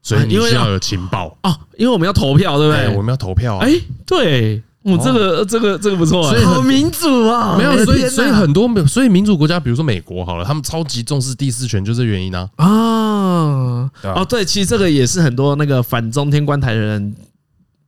[0.00, 1.58] 所以你需要有情报啊。
[1.76, 2.96] 因为我们要投票，对不对？
[2.96, 3.66] 我们要投票啊。
[3.66, 3.74] 哎，
[4.06, 7.56] 对，我这个这个这个不错，所以好民主啊。
[7.58, 12.48] 没有，所以所以很多没有，所以民主国家，比如说美国好了，他们超级重视第四权，就这原因呢。
[12.56, 17.14] 啊，哦，对，其实这个也是很多那个反中天官台的人。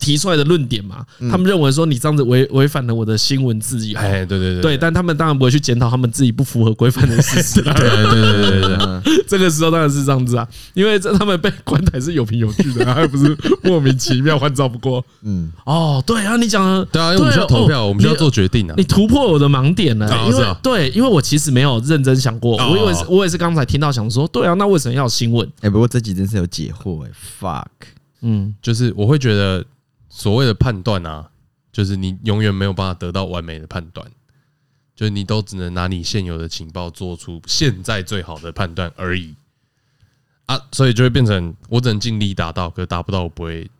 [0.00, 3.96] 提出来的论点嘛，他们认为说你这样子违违反了我的新闻自由。
[3.98, 7.60] 哎，对对对，对，但他们当然不会去检讨他们自己不符合规范的事实。
[7.60, 15.04] 对对对对对， 这个时候当然是这样子啊，因为这他们被关台是有凭有据的， 而不是莫名其妙换照不过。
[15.22, 18.74] 嗯，哦，对啊，你讲的对啊，因为我们需要投票，我们需要做决定啊。
[18.78, 25.46] 你突破我的盲点了，因为对，因为我其实没有认真想过，我以为是，我也是刚才听到想说，对啊，那为什么要新闻？
[25.60, 27.10] 哎，不过这集真是有解惑哎
[27.40, 27.66] ，fuck，
[28.22, 29.62] 嗯，就是我会觉得。
[30.10, 31.30] 所谓的判断啊，
[31.72, 34.06] 就是你永远没有办法得到完美的判断，
[34.94, 39.34] 就是你都只能拿你现有的情报做出现在最好的判断而已。
[40.46, 43.70] 啊，所以就会变成我只能尽力达到，可是达不到我不会，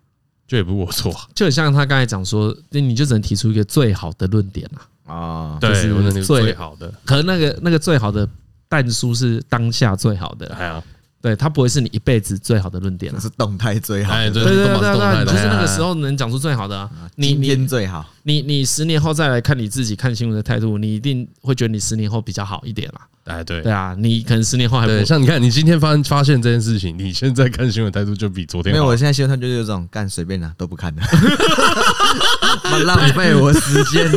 [0.47, 4.71] 就也不是我错，就很像他刚才讲说，那你就只能提出一个最好的论点
[5.05, 8.27] 啊，啊，对，我是最好的，可能那个那个最好的
[8.69, 10.83] 但书是当下最好的，哎呀。
[11.23, 14.15] 对，它不会是你一辈子最好的论点，是动态最好。
[14.15, 16.89] 对对对对对，就是那个时候能讲出最好的啊。
[17.17, 23.01] 你你最好，你你十年后再来看你自己看新闻的态度，你一定会觉得你十年后比较好一点啦。
[23.25, 28.79] 哎，对对啊，你可能十年后还不像你看，你今天发发现这件事情，你现在看新闻态度就比昨天好。
[28.79, 31.03] 没有，我现在新闻态度就是这种，干随便的都不看的，
[32.87, 34.11] 浪费我时间。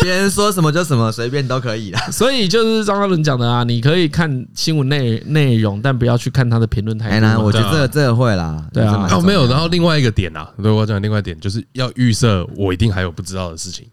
[0.00, 2.00] 别人说什么就什么，随便都可以啦。
[2.12, 7.42] 所以就是张嘉伦讲的啊，你可以看新闻内内容，但不要去看他的评论态度。
[7.42, 9.08] 我觉得这个这个会啦，对啊。
[9.10, 13.86] 哦，没有，然后另外一个点啊，对我讲另外一点，就是要预设我一定还有不知道的事情。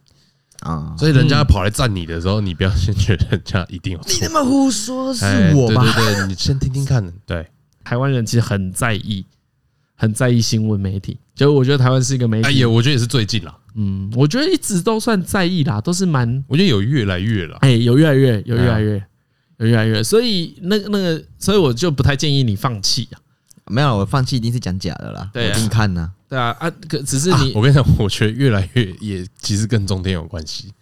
[0.60, 4.12] 啊，所以人家跑来赞你的时候，你不要先觉得人家一定有错。
[4.14, 5.84] 你那么胡说是我吗？
[5.94, 7.12] 对对对，你先听听看。
[7.26, 7.46] 对，
[7.84, 9.26] 台湾人其实很在意，
[9.96, 11.20] 很在意新闻媒体。
[11.36, 13.54] 就我觉得台湾是一个媒体，哎呀，我觉得也是最近啦。
[13.76, 16.44] 嗯，我觉得一直都算在意啦，都是蛮。
[16.48, 19.02] 我觉得有越来越了，哎，有越来越，有越来越，有
[19.66, 20.04] 越来越。
[20.04, 23.20] 所以那个那个，所以我就不太建议你放弃啊。
[23.68, 25.30] 没有，我放弃一定是讲假的啦。
[25.34, 26.12] 对，我一定看呢。
[26.30, 26.70] 对啊啊！
[26.90, 30.74] 可只是你，我跟你讲，我觉得越来越也其实跟中天有关系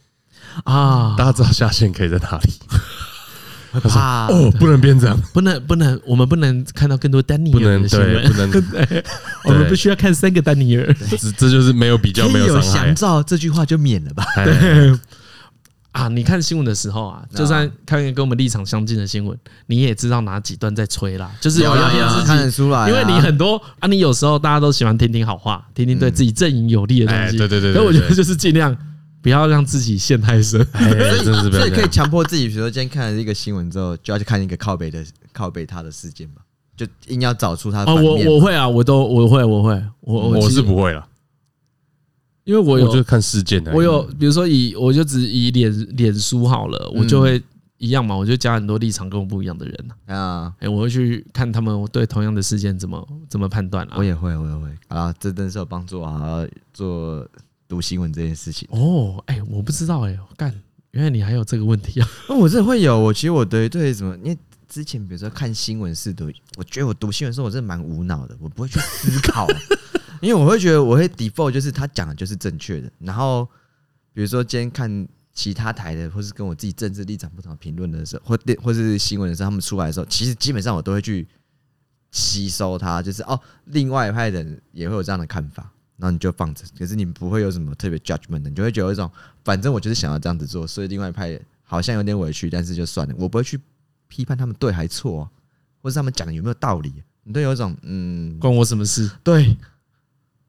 [0.64, 1.14] 啊。
[1.18, 2.54] 大家知道下线可以在哪里？
[3.84, 9.06] 怕哦，不能变这样，不能不能，我们不能看到更多丹尼尔的新闻，不能 对，
[9.46, 10.94] 我们必须要看三个丹尼尔。
[11.10, 12.86] 这这就是没有比较，没有伤害。
[12.88, 14.26] 想照这句话就免了吧。
[14.44, 15.00] 对。
[15.92, 27.74] 啊，你看新闻的时候啊，就算看一个跟我们立场相近的新闻，你也知道哪几段在吹啦，就是有有看得出来，因为你很多啊，你有时候大家都喜欢听听好话，听听对自己阵营有利的东西，对对对。
[27.74, 28.76] 所以我觉得就是尽量
[29.22, 30.66] 不要让自己陷太深，
[31.52, 36.42] 所以可以强迫自己，比如说今天看了一个新闻之后，就要去看一个靠北的靠北他的事件吧，
[36.78, 37.84] 就硬要找出他。
[37.84, 39.84] 哦，我我会啊，我都我会我会。
[40.00, 41.06] 我我是不会了。
[42.52, 43.72] 因为我有，我就看事件的。
[43.74, 47.42] 我有，比如说以，我就只以脸脸书好了，我就会
[47.78, 50.54] 一样嘛，我就加很多立场跟我不一样的人啊。
[50.60, 53.94] 哎，我会去看他们对同样的事件怎么怎么判断啊。
[53.96, 57.26] 我也会，我也会啊，这真是有帮助啊，做
[57.70, 58.68] 读新闻这件事情。
[58.72, 60.54] 哦，哎，我不知道哎，干，
[60.92, 62.08] 原来你还有这个问题啊？
[62.28, 64.38] 那 我这会有，我其实我对对什么，因为
[64.68, 69.48] 之前比如说看新闻是读，我觉得我读新闻的时候我真的蛮无脑的，我不会去思考。
[70.22, 73.46] 因为我会觉得我会 default 就是他讲的就是正确的，然后
[74.14, 81.28] 比如说今天看其他台的，或是跟我自己政治立场不同评论的时候，或电或是新闻的时候，他们出来的时候，其实基本上我都会去
[82.12, 89.10] 吸收他，就是哦，另外一派人也会有这样的看法，然后你就放着，可是你不会有什么特别 judgment 的，你就会觉得有一种，
[89.44, 93.60] 反正我就是想要这样子做，所以另外一派好像有点委屈，但是就算了，我不会去
[94.08, 95.28] 批判他们对还错，
[95.82, 99.10] 或是他们讲的有没有道理，你都有一种嗯，关我什么事？
[99.24, 99.58] 对。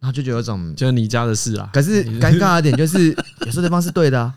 [0.03, 4.35] 然后就觉得有种就是你家的事啊，可是 尴尬的点就是，有时候对方是对的啊，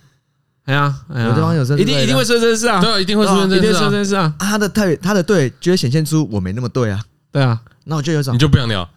[0.65, 7.01] 哎呀，有对方有时候一定一定会说这事啊，对啊，一定会说这这事啊，他的对他的对就会显现出我没那么对啊，
[7.31, 8.87] 对啊，那我就有种你就不想聊，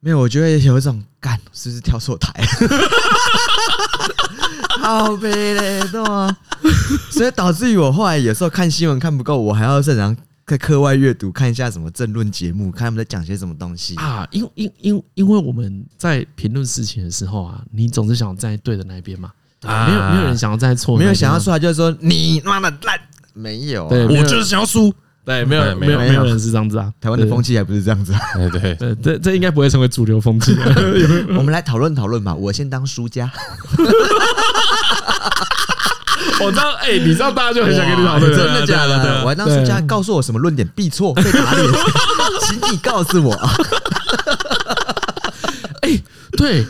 [0.00, 2.32] 没有，我觉得有一种干是不是跳错台，
[4.82, 6.36] 好悲嘞，对吗，
[7.12, 10.16] 所以导致于我后来有时候看新闻看不够，我还要正常。
[10.50, 14.26] 在课外阅读，看一下什么政论节目，看他们在讲些什么东西啊？
[14.32, 19.30] 因因因因为我们在评论事情的时候啊，你总是想站在对的那一边嘛。
[19.62, 22.98] 啊，没有没有人想要站在错，没有想要出来就是说你妈的烂，
[23.32, 24.92] 没有，对我就是想要输。
[25.24, 26.92] 对，没有没有没有人是这样子啊。
[27.00, 28.20] 台湾的风气还不是这样子啊。
[28.34, 30.56] 对对 对，这这应该不会成为主流风气。
[31.38, 32.34] 我们来讨论讨论吧。
[32.34, 33.30] 我先当输家。
[36.42, 39.22] 我知道，哎，你知道大家就很想跟你讨论，真的假的？
[39.22, 41.66] 我还当输家，告诉我什么论点必错被打脸，
[42.48, 43.34] 请你告诉我。
[45.82, 46.00] 哎，
[46.32, 46.66] 对，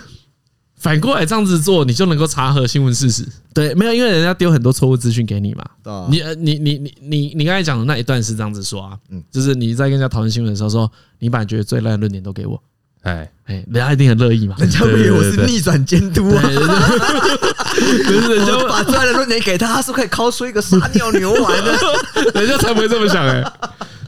[0.77, 3.27] 反过来这样子做，你就能够查核新闻事实。
[3.53, 5.65] 对，没有，因为人家丢很多错误资讯给你嘛。
[6.09, 12.61] 你你你你你你刚才讲的那一段是这样子说啊，嗯，就是你在跟人家讨论新闻的时候说，你把你觉得最烂的论点都给我。
[13.03, 13.31] 哎。
[13.47, 21.73] 哎，人家一定很乐意嘛，人家以为我是逆转监督啊， 可是人家把最烂的论点给他，他是可以拷出一个撒尿牛丸的，
[22.41, 23.43] 人家才不会这么想哎，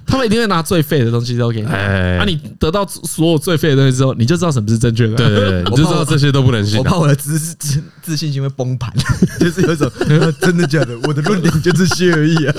[0.06, 8.92] 他们一定会拿最废的东西都给你，啊，你得到所有最废的东西之后，你就知道什么是正确的，对对对， 你就知道这些都不能信，我怕我的自自自信心会崩盘，
[9.40, 9.90] 就是有一种
[10.40, 12.54] 真的假的，我的论点就这些而已啊。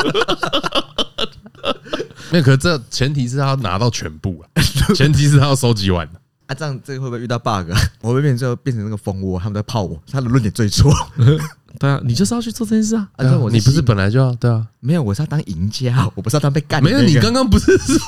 [2.29, 4.59] 那可这前提是他要拿到全部啊，
[4.93, 6.05] 前提是他要收集完。
[6.53, 7.71] 啊，这样这个会不会遇到 bug？
[8.01, 10.93] 我会变最后变成那个蜂窝，他们在泡我，他的论点最错。
[11.79, 13.09] 对啊，你就是要去做这件事啊！
[13.15, 14.63] 啊，我你不是本来就要对啊？
[14.79, 16.83] 没有，我是要当赢家， 我不是要当被干。
[16.83, 17.99] 没有，你刚刚不是说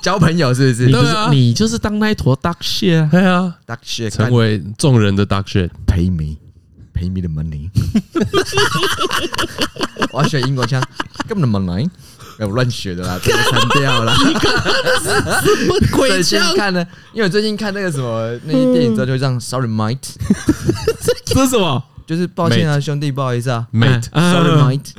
[0.00, 0.86] 交朋友是不是？
[0.86, 3.08] 你不是你就是当那一坨 duck shit 啊！
[3.10, 7.68] 对啊，duck shit，成为众人的 duck shit，pay me，pay me the money。
[10.12, 10.80] 我要学英国腔，
[11.26, 11.90] 根本的 money。
[12.38, 14.14] 有乱学的啦，这个删掉了。
[15.92, 19.40] 最近看呢，因为我最近看那个什么那些电影之后，就会这样。
[19.40, 20.14] Sorry, mate。
[21.24, 21.82] 这是什么？
[22.06, 24.04] 就是抱歉啊，兄弟，不好意思啊，mate。
[24.12, 24.90] Sorry, mate。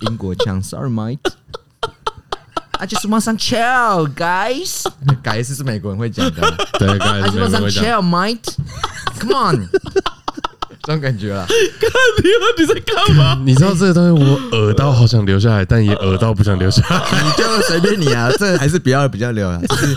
[0.00, 1.18] 英国腔，Sorry, mate。
[2.78, 4.84] I just want some chill, guys。
[5.22, 6.42] guys 是美国人会讲的，
[6.78, 7.22] 对，guys。
[7.22, 8.54] I just want some chill, mate。
[9.20, 9.68] Come on。
[10.86, 11.90] 这种感觉啦，看
[12.22, 13.38] 你了，你在干嘛？
[13.44, 17.22] 你知道这个东西，我耳到好想留下来，但也耳到不想留下来。
[17.22, 19.94] 你就随便你啊， 这还是不要比较留啊，这是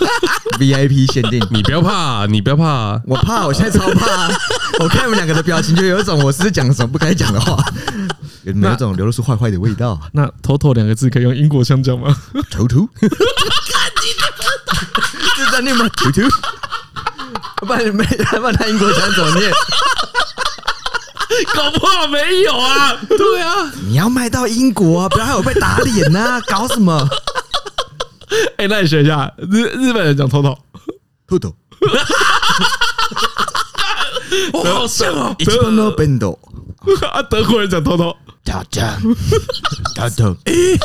[0.59, 1.45] VIP 限定。
[1.51, 4.29] 你不要怕，你不要怕，我怕，我现在超怕。
[4.79, 7.61] 我看你们两个的表情，就有一种我是讲什么不该讲的话，
[8.43, 9.99] 有没有一种流露出坏坏的味道？
[10.13, 12.15] 那“头头”两个字可以用英国腔讲吗？
[12.49, 13.09] 头头，是
[15.51, 15.89] 在念吗？
[15.97, 16.21] 头头，
[17.67, 19.51] 不然没，不然他英国腔怎么念？
[21.53, 22.97] 搞不好没有啊！
[23.09, 26.41] 对啊，你要卖到英国啊，不要害我被打脸呐！
[26.47, 27.07] 搞什么？
[28.57, 30.57] 哎，那你学一下日日本人讲头头，
[31.27, 31.53] 头头，
[34.63, 36.37] 好像哦，德国人变多
[37.11, 38.79] 啊，德国人讲头头，头头，
[39.95, 40.77] 头头，诶，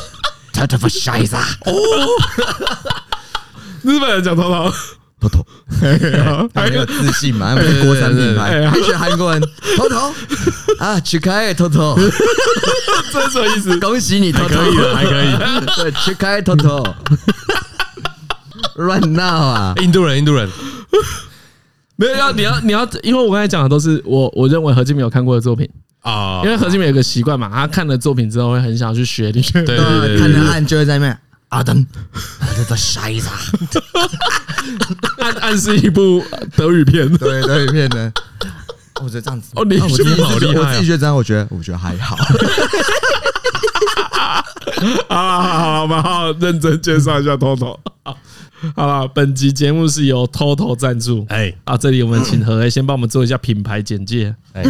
[0.53, 1.39] 头头发晒啥？
[1.67, 1.73] 哦，
[3.83, 4.73] 日本人讲头
[5.29, 5.45] 头。
[5.81, 5.89] 头
[6.25, 7.55] 头，他没有自信嘛？
[7.55, 9.43] 他是国产品牌，还学韩国人
[9.77, 10.15] 头头
[10.79, 11.97] 啊，去 开头头，
[13.13, 13.79] 这是什么意思？
[13.81, 15.37] 恭喜你，头头可以了，还可以。
[15.77, 16.83] 对，去开头头，
[18.77, 19.75] 乱闹啊！
[19.83, 20.49] 印度人，印度人，
[21.97, 25.69] 没有要你要你要，因为我刚才讲的都是我我认为何敬明有看过的作品
[26.03, 26.41] 啊。
[26.45, 29.33] 因为何敬明有个习惯嘛，他看了作品之后会很想要去学。
[29.33, 31.19] 对对对，看了案就会在那
[31.53, 31.59] 边。
[31.59, 31.87] 阿登，
[32.57, 33.29] 这个筛子，
[35.19, 36.25] 暗暗示一部
[36.57, 38.11] 德语片，对德语片呢？
[39.03, 40.55] 我觉得这样子，哦，你觉得好厉害？
[40.59, 42.17] 我自己觉得这样，我觉得我觉得还好。
[45.09, 47.79] 好好好，我们好好认真介绍一下 Toto。
[48.75, 51.27] 好了，本集节目是由 Toto 赞助。
[51.29, 54.35] 哎，啊，这里我们请何 A 先帮我们做一下品牌简介。
[54.55, 54.65] 哎。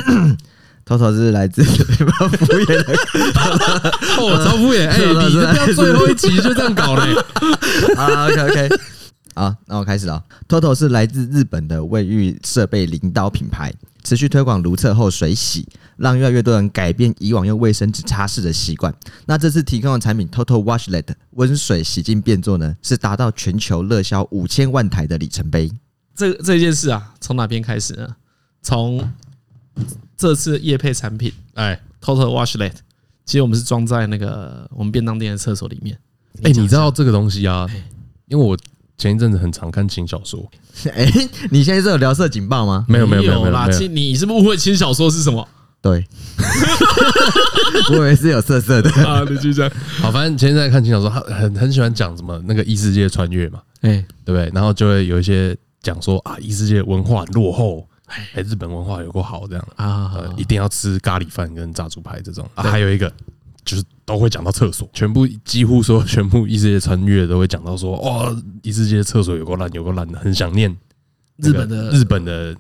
[0.85, 2.93] 头头是来自什么敷衍的？
[4.19, 4.89] 哦，超敷衍！
[4.89, 7.15] 哎，你 不要最后一集就这样搞嘞！
[7.97, 8.69] 啊，OK OK，
[9.35, 10.23] 好，那我开始了。
[10.49, 13.73] 头头是来自日本的卫浴设备领导品牌，
[14.03, 15.67] 持续推广如厕后水洗、
[15.97, 18.93] 让越来越多人改变以往用卫生纸擦拭的习惯。
[19.27, 25.71] 那这次提供的产品 Total Washlet 温水洗净变作呢，是达到全球热销五千万台的里程碑。
[26.15, 28.09] 这这件事啊，从哪边开始呢？
[28.61, 28.99] 从
[30.17, 32.73] 这次夜配产品，哎，Total Washlet，
[33.25, 35.99] 其实我们是装在那个我们便当店的厕所里面。
[36.43, 37.67] 哎，你知道这个东西啊？
[38.29, 38.57] 因为我
[38.97, 40.49] 前一阵子很常看轻小说。
[40.95, 41.11] 哎，
[41.51, 42.87] 你现在是有聊色警报吗？
[42.89, 45.47] 没有没有没有啦，你是不是误会轻小说是什么？
[45.83, 46.07] 对，
[47.91, 49.25] 我以为是有色色的 啊。
[49.29, 49.69] 你继续讲。
[50.01, 54.49] 好，反正前一阵在看轻小说，他很很喜欢讲什么那个异世界穿越嘛，哎，对不对？
[54.55, 57.89] 然后就会有一些讲说啊，异世界文化落后。
[58.35, 60.13] 哎，日本文化有够好这样啊！
[60.37, 62.63] 一定要吃咖喱饭跟炸猪排这种啊。
[62.65, 63.13] 还有一个
[63.65, 70.71] 就是都会讲到厕所，全部几乎说 全部异世界穿越都会讲到说，哦，异世界厕所有够烂，有够烂的，很想念
[71.37, 72.57] 日本的日本的。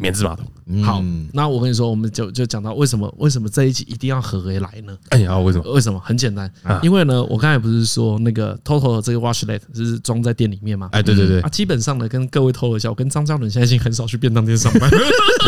[0.00, 0.46] 免治马桶。
[0.82, 4.96] 好，那我跟你说，我们就就讲到为什么为什么这一集一定要合回来呢？
[5.10, 5.72] 哎呀，为什么？
[5.72, 6.00] 为什么？
[6.00, 10.88] 很简单，因为呢，我刚才不是说那个 Total 的这个 Washlet 是装在店里面嘛？
[10.92, 14.88] 哎，对对对，啊，基本上呢，跟各位透露一下，我跟张嘉伦现在已经很少去便当店上班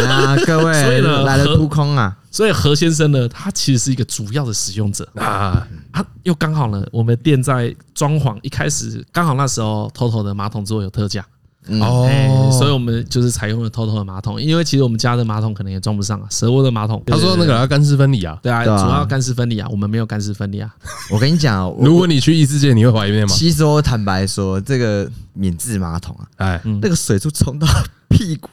[0.07, 11.25] 啊，各位，所以呢，来了扑空啊，所以何先生呢，他其实是一个主要的使用者啊，他又刚好呢，我们店在装潢一开始，刚好那时候 Total 的马桶座有特价。
[11.69, 17.01] 哦，所以我们就是采用了 TOTO 的马桶，因为其实我们家的马桶可能也装不上啊，蛇窝的马桶。
[17.07, 20.69] 他说那个要干湿分离啊，对啊，主要干湿分离啊，我们没有干湿分离啊。
[21.11, 23.29] 我跟你讲， 如果你去异世界，你会怀疑吗？
[23.29, 27.67] 其实我坦白说，这个免治马桶啊，哎，那个水柱冲到
[28.09, 28.49] 屁股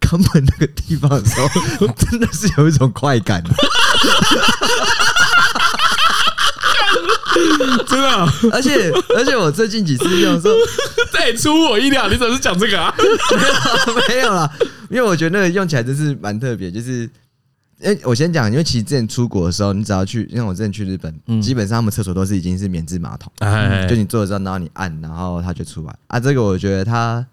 [0.00, 1.40] 肛门那个地方的时
[1.78, 3.42] 候， 真的是有一种快感。
[7.86, 8.08] 真的，
[8.52, 10.54] 而且而且我最近几次用的时候，
[11.12, 12.94] 再出乎意料，你怎么是讲这个啊？
[14.08, 14.50] 没有啦，
[14.90, 16.70] 因为我觉得那个用起来真是蛮特别。
[16.70, 17.08] 就是，
[17.82, 23.32] 哎，我先讲，因为其实之前出国的时候，你只要去，因为我之前去日本，基本上他们厕所都是已经是免治马桶，
[23.88, 25.94] 就你坐着然后你按，然后它就出来。
[26.08, 27.24] 啊，这个我觉得它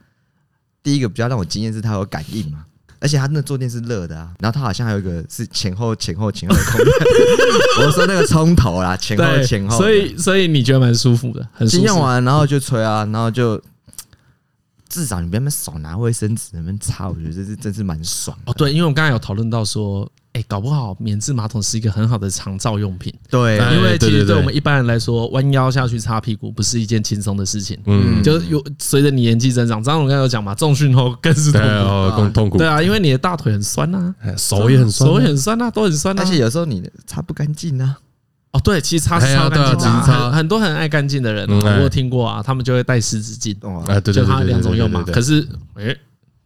[0.84, 2.66] 第一个比较让我惊艳是它有感应嘛。
[3.00, 6.94] 而且它那坐垫是热的啊，然后它好像还有一个是前后前后前后的空间。
[7.86, 11.86] 我说那个冲头啦，前后前后，所以所以你觉得蛮舒服的，很舒服。
[11.86, 13.62] 用完然后就吹啊，然后就
[14.90, 18.54] 至少你别那么手拿卫生纸那边擦，我觉得这是真是蛮爽哦。
[18.54, 20.10] 对，因为我刚才有讨论到说。
[20.36, 23.14] 哎，搞不好免治马桶是一个很好的长照用品。
[23.30, 27.80] 对，因为其实对我们一般人来说，弯腰下去擦屁股不是一件轻松的事情。
[27.86, 32.58] 嗯，就是有随着你年纪增长，张总刚才有讲嘛，重训后更是痛苦，更痛苦。
[32.58, 36.22] 对啊，因为你的大腿很酸呐，手也很酸，手也很酸呐，都很酸呐。
[36.22, 37.96] 而且有时候你擦不干净呢。
[38.52, 43.56] 哦，对，其实擦是擦干净的，很很多很爱干净的人，我有听过啊，他们就会带湿纸巾。
[43.88, 45.02] 哎，对对对，就它两种用嘛。
[45.04, 45.96] 可是，哎。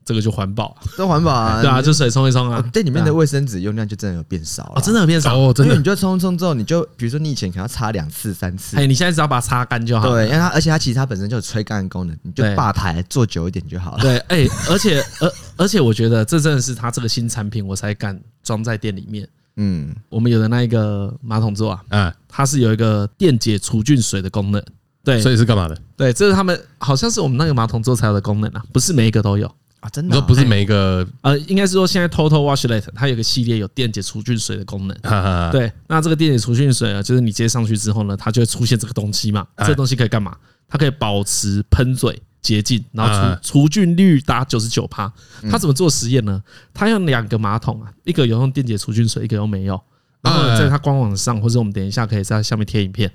[0.09, 5.71] 这个就环保，都环保啊， 对啊，就水冲一冲啊，店里面的卫生纸用量就真的有变少了，真的有变少哦，真的。
[5.71, 10.09] 因为你就冲一冲之后，你就比如说你以前可能要擦两次、三次，哎，你现在只要把它擦干就好。
[10.09, 14.01] 对，因为它而且它其实它本身就有吹干的功能，你就吧台坐久一点就好了。
[14.01, 19.29] 对，哎，而且而而且我觉得这真的是它这个新产品，我才敢装在店里面。
[19.57, 24.63] 嗯，我们有的那一个马桶座啊，嗯，它是有一个电解除菌水的功能。
[25.01, 25.77] 对，所以是干嘛的？
[25.95, 29.49] 对，这是他们好像是我们那个马桶座才有的功能啊，不是每一个都有。
[29.79, 30.13] 啊，真的？
[30.13, 31.07] 你说不是每一个？
[31.21, 35.51] 呃，应该是说现在 Total Washlet 它有个系列有电解除菌水的功能。
[35.51, 39.47] 对，那这个电解除菌水啊，就是你接上去之后呢，它就会出现这个东西嘛。
[39.59, 40.35] 这个东西可以干嘛？
[40.67, 45.11] 它可以保持喷嘴洁净，然后除除菌率达九十九趴。
[45.49, 46.43] 它怎么做实验呢？
[46.73, 49.81] 它用两个马桶啊，一个有用电解除菌水，一个又没有。
[50.21, 53.09] 然后在它官网上，或者我们等一下可以在下面贴影片，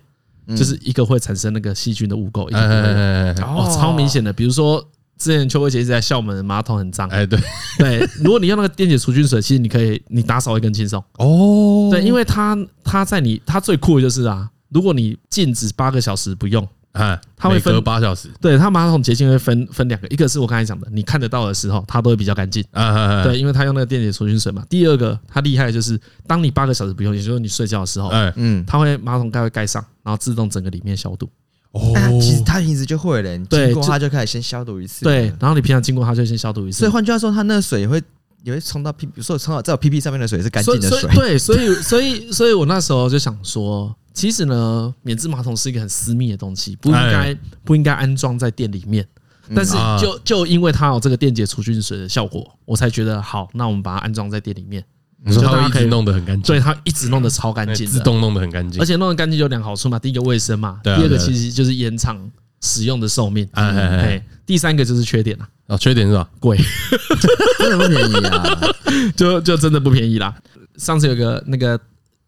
[0.57, 4.83] 就是一个会产生那个细菌的污垢，一个哦，超明显的，比如说。
[5.19, 7.39] 之前秋慧姐一直在笑我们马桶很脏，哎，对
[7.79, 11.89] 对，如果你用那个电解除菌水，其实你可以你打扫会更轻松哦。
[11.91, 18.29] 对，因为它它在你它最酷的就是啊，如果你静止八个小时不用，哎，它会分八小时。
[18.41, 22.65] 对，它马桶洁净会分分两个，一个是我刚才讲的，你看得到的时候，它都会比较干净。
[22.73, 24.65] 啊，对，因为它用那个电解除菌水嘛。
[24.69, 31.29] 第二个，它厉害的就是，当你八个小时不用，也就是你睡觉的时候，哎，嗯，它会马桶盖会盖上，然后自动整个里面消毒。
[31.75, 35.05] 哦，其实他平时就会了，你经过他就开始先消毒一次。
[35.05, 36.79] 对，然后你平常经过他就先消毒一次。
[36.79, 38.01] 所以换句话说，他那个水也会
[38.45, 41.11] 也会冲到屁，比如说冲到在我屁屁上面的水是干净的水。
[41.15, 49.07] 对，所以所以所以我那时候就想说，其实呢，免治马桶是一个很私密的东西，不应该不应该安装在店里面。
[49.55, 54.83] 但是就就因为它有这个电解除菌水的效果，我才觉得好，那我们把它安装在店里面。
[55.25, 66.29] 你说它一直弄得很干净，对，它一直弄得超干净，自动弄得很干净，而且弄得干净有两个好处嘛，第一个卫生嘛，第二个其实就是延长使用的寿命，哎第三个就是缺点了，哦，缺点是吧？
[66.39, 66.59] 贵，
[67.59, 68.61] 真的不便宜啊，
[69.17, 70.35] 就就真的不便宜啦。
[70.77, 71.81] 上次有个那个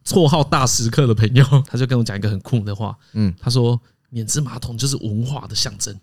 [0.06, 3.78] 绰号大食客的朋友，他就跟我讲一个很酷的话，嗯，他说
[4.08, 5.94] 免治马桶就是文化的象征。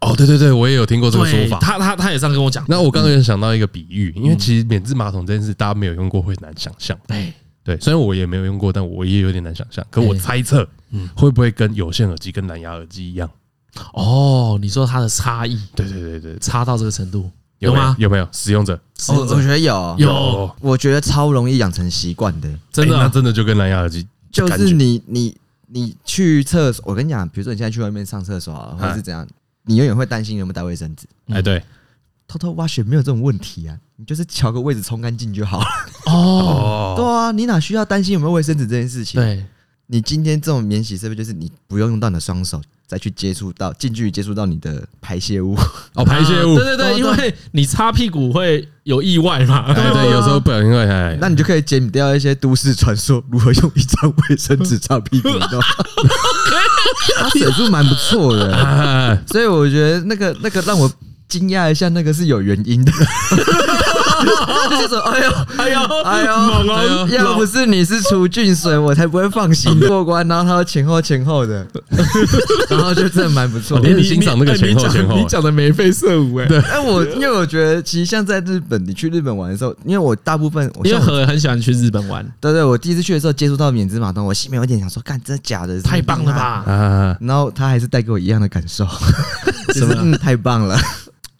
[0.00, 1.58] 哦，对对对，我也有听过这个说法。
[1.58, 2.64] 他他他也这样跟我讲。
[2.68, 6.96] 那我刚刚有想到一个比喻，因为其实免治马桶这件事，大家没有用过会难想象。
[7.06, 7.32] 对
[7.62, 9.84] 对，虽然我也没有用过，但我也有点难想象。
[9.90, 13.28] 可我猜测，嗯，会不会跟有线耳机跟蓝牙耳机一样？
[13.92, 15.58] 哦，你说它的差异？
[15.74, 17.94] 对对对对，差到这个程度有吗？
[17.98, 18.80] 有没有使用者？
[19.08, 22.48] 我我觉得有有，我觉得超容易养成习惯的。
[22.72, 25.36] 真的，那真的就跟蓝牙耳机，就是你你
[25.66, 29.26] 你去厕所，我跟你讲，比如说你现在去外面上厕所啊，或者是怎样。
[29.64, 31.06] 你永远会担心有没有带卫生纸？
[31.28, 31.62] 哎，对，
[32.26, 35.66] 偷偷挖雪没有这种问题啊，你就是瞧个位置冲干净就好了。
[36.06, 39.20] 哦， 对啊，你哪需要担心有没有卫生纸这件事情？
[39.20, 39.44] 对，
[39.92, 45.56] 你今天这种免洗设备，就是你不用用到你的双手再去接触到近距离接触到你的排泄物。
[45.94, 49.74] 哦，排泄物，对对对，因为你擦屁股会有意外嘛。
[49.74, 50.78] 对对， 有时候不小心会。
[50.78, 55.28] 哎，那你就可以减掉一些都市传说，如何用一张卫生纸擦屁股。
[57.18, 60.88] 它水柱蛮不错的，所以我觉得那个那个让我
[61.28, 62.92] 惊讶一下，那个是有原因的。
[64.80, 70.26] 就说哎呦哎呦哎呦，要不是你是除菌水，我才不会放心过关。
[70.28, 71.66] 然后它前后前后的，
[72.70, 73.78] 然后就真的蛮不错。
[73.80, 76.46] 你很欣赏那个前后前后，你讲的眉飞色舞哎。
[76.46, 82.26] 对，哎我因为我觉得其实像在日本，你去日本玩的时候，因为我大部分因为很很喜欢去日本玩。
[82.40, 85.80] 对对，我第一次去的时候接触到免治马桶，我心里有点想说，干真的假的？
[85.82, 87.16] 太棒了吧！
[87.20, 88.86] 然后他还是带给我一样的感受，
[89.74, 90.16] 什么？
[90.18, 90.78] 太棒了。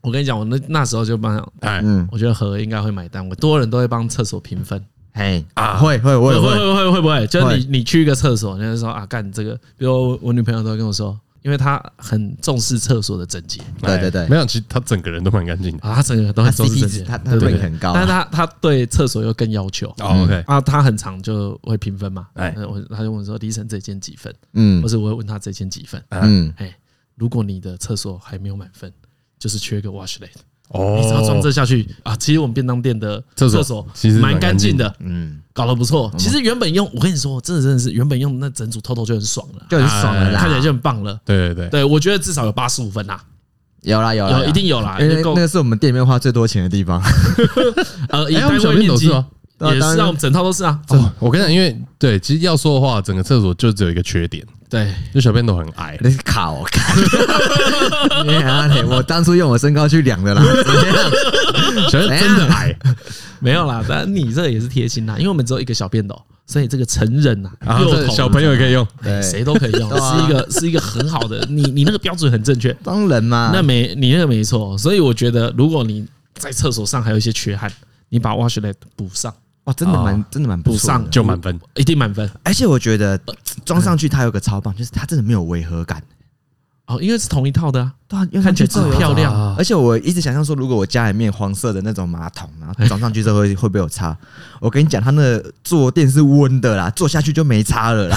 [0.03, 4.83] 我跟你讲，我那那时候就帮，哎，嗯，我觉得和应该会买单，我多人都会帮厕所评分，
[5.13, 5.45] 嘿。
[5.55, 6.91] 啊，会会会会会会。
[6.91, 7.27] 会不会？
[7.27, 15.89] 就是你你去一个厕所，人家说啊，干这个，比如我女朋友都会跟我说，因为她很重视厕所的整洁，对对对，没有，其实她整个人都蛮干净的。
[15.89, 20.43] 啊，她整个人都很重视整洁，她她对很高，但是她她对厕所又更要求，OK。
[20.47, 24.35] 啊，她很常就会评分嘛，哎，我她就问说，李晨这间几分？
[24.55, 26.03] 嗯，或者我会问她这间几分？
[26.11, 26.75] 嗯，哎，
[27.15, 28.93] 如果你的厕所还没有满分，
[29.41, 30.29] 就是缺个 washlet。
[30.69, 32.15] 哦，你只要装这下去啊！
[32.15, 36.09] 其实我们便当店的厕所其实蛮干净的，嗯，搞得不错。
[36.17, 41.19] 其实原本用，我跟你说，真的真的是原本用那整组 TOTO 就很爽了，就很爽了，看起来就很棒了。
[41.25, 43.19] 对对对，对我觉得至少有八十五分呐，
[43.83, 47.03] 有啦有啦，有一定有啦，因为那个是我们店里面花最多钱的地方。
[48.11, 49.11] 呃，以单位面积
[49.61, 50.81] 也是啊，我们整套都是啊。
[51.19, 54.45] 我跟你讲，因为对，其实要说的话，整个厕所就只有一个缺点。
[54.71, 56.97] 对，就小便斗很矮，那是卡我看。
[58.89, 60.41] 我当初用我身高去量的啦
[61.91, 62.75] 小便真的矮，
[63.41, 63.85] 没有啦。
[63.89, 67.51] 但你这也是贴心啦，因为我们只有一个小便斗，所以这个成人呐，
[68.11, 71.45] 小朋友也可以用，对，谁都可以用，是一个是一个很好的。
[71.51, 74.79] 你你那个标准很正确，当然嘛，那没你那个没错。
[74.79, 77.69] 所以我觉得，如果你在厕所上还有一些缺憾，
[78.09, 79.35] 你把 washlet 补上。
[79.71, 82.29] 哇，真的蛮，真的蛮不错，上就满分，一定满分。
[82.43, 83.19] 而且我觉得
[83.65, 86.03] 装上去它有个超棒，就是它真的没有违和感。
[86.87, 89.55] 哦，因为是同一套的啊，对啊，看起来很漂亮。
[89.57, 94.17] 而且我一直想象说，如果我家里面黄色的那种马桶，然后装上去之后会会不会有差？
[94.59, 98.17] 我跟你讲，它那个坐垫是温的啦，坐下去就没差了啦，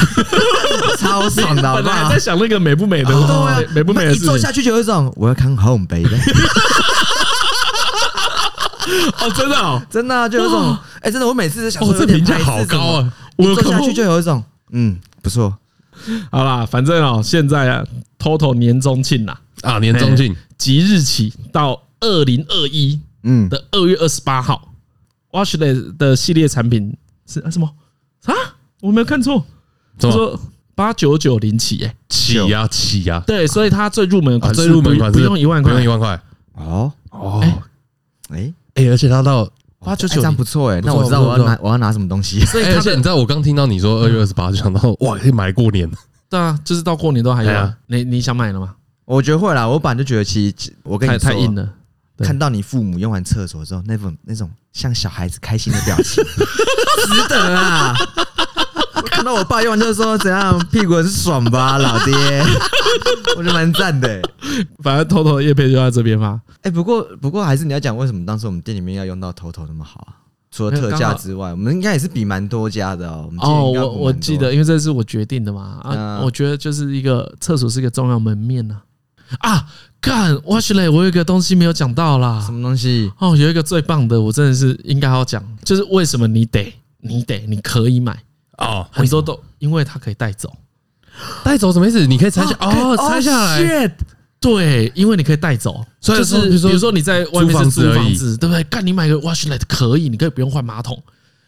[0.97, 1.61] 超爽的。
[1.75, 6.09] 本来还在想那个美不美的，对，美不美的，一坐下去就有一种我要看好红杯的。
[9.19, 13.13] 哦，真的哦， 真的就有一种，哎，真的，我每次都想说，这评价好高啊！
[13.37, 15.57] 我坐下去就有一种，嗯，不错。
[16.31, 17.83] 好啦，反正哦，现在啊
[18.19, 20.35] ，Total 年中庆呐，啊，年中庆。
[20.57, 23.47] 即日起到二零二一，嗯。
[23.49, 24.73] 的二月二十八号
[25.31, 26.95] ，Washlet 的系列产品
[27.27, 27.69] 是啊什么？
[28.25, 28.33] 啊？
[28.81, 29.45] 我没有看错，
[29.99, 30.39] 他说
[30.75, 36.19] 八九九零起，哎，起呀起呀，对，所以它最入门款，最入门款不用一万块，不用一万块，
[36.55, 37.43] 哦哦，
[38.29, 38.53] 哎。
[38.75, 39.49] 哎，而且他到
[39.79, 40.81] 八九九，这样不错哎。
[40.83, 42.41] 那我知道我要拿我要拿什么东西。
[42.75, 45.89] 而且你知道，我刚听到你说二月二十八，就想到哇，可以买过年。
[46.29, 47.73] 对啊，就是到过年都还有。
[47.87, 48.75] 你你想买了吗？
[49.05, 49.67] 我觉得会啦。
[49.67, 51.69] 我本来就觉得，其实我跟你太硬了。
[52.19, 57.93] 看到你父母用完厕所之后，那种那种像小孩子开心的表情， 值得啊！
[59.23, 62.13] 看到我爸用完就是说怎样，屁股很爽吧，老爹，
[63.37, 64.21] 我觉得蛮赞的。
[64.83, 66.41] 反正 TOTO 业配就在这边嘛。
[66.61, 70.19] 哎，不过不过还是你要讲为什么当时我们店里面要用到 TOTO 那么好啊？
[70.51, 73.29] 除了特价之外，我们应该也是比蛮多家的哦。
[73.39, 75.79] 哦，我我记得，因为这是我决定的嘛。
[75.83, 78.81] 啊，我觉得就是一个厕所是一个重要门面呐。
[79.39, 79.65] 啊，
[80.01, 82.43] 看我有一个东西没有讲到啦。
[82.45, 83.09] 什么东西？
[83.19, 88.21] 哦，有一个最棒的，我真的是应该要讲，就是为什么你得你得你可以买
[88.57, 90.51] 哦，很多都因为它可以带走，
[91.43, 92.05] 带走什么意思？
[92.05, 93.95] 你可以拆下哦，拆下来。
[94.39, 98.61] 对，因为你可以带走，所以就是比如说你在外面是租房子，对不对？
[98.65, 101.01] 干，你买个 Washlet 可以，你可以不用换马桶，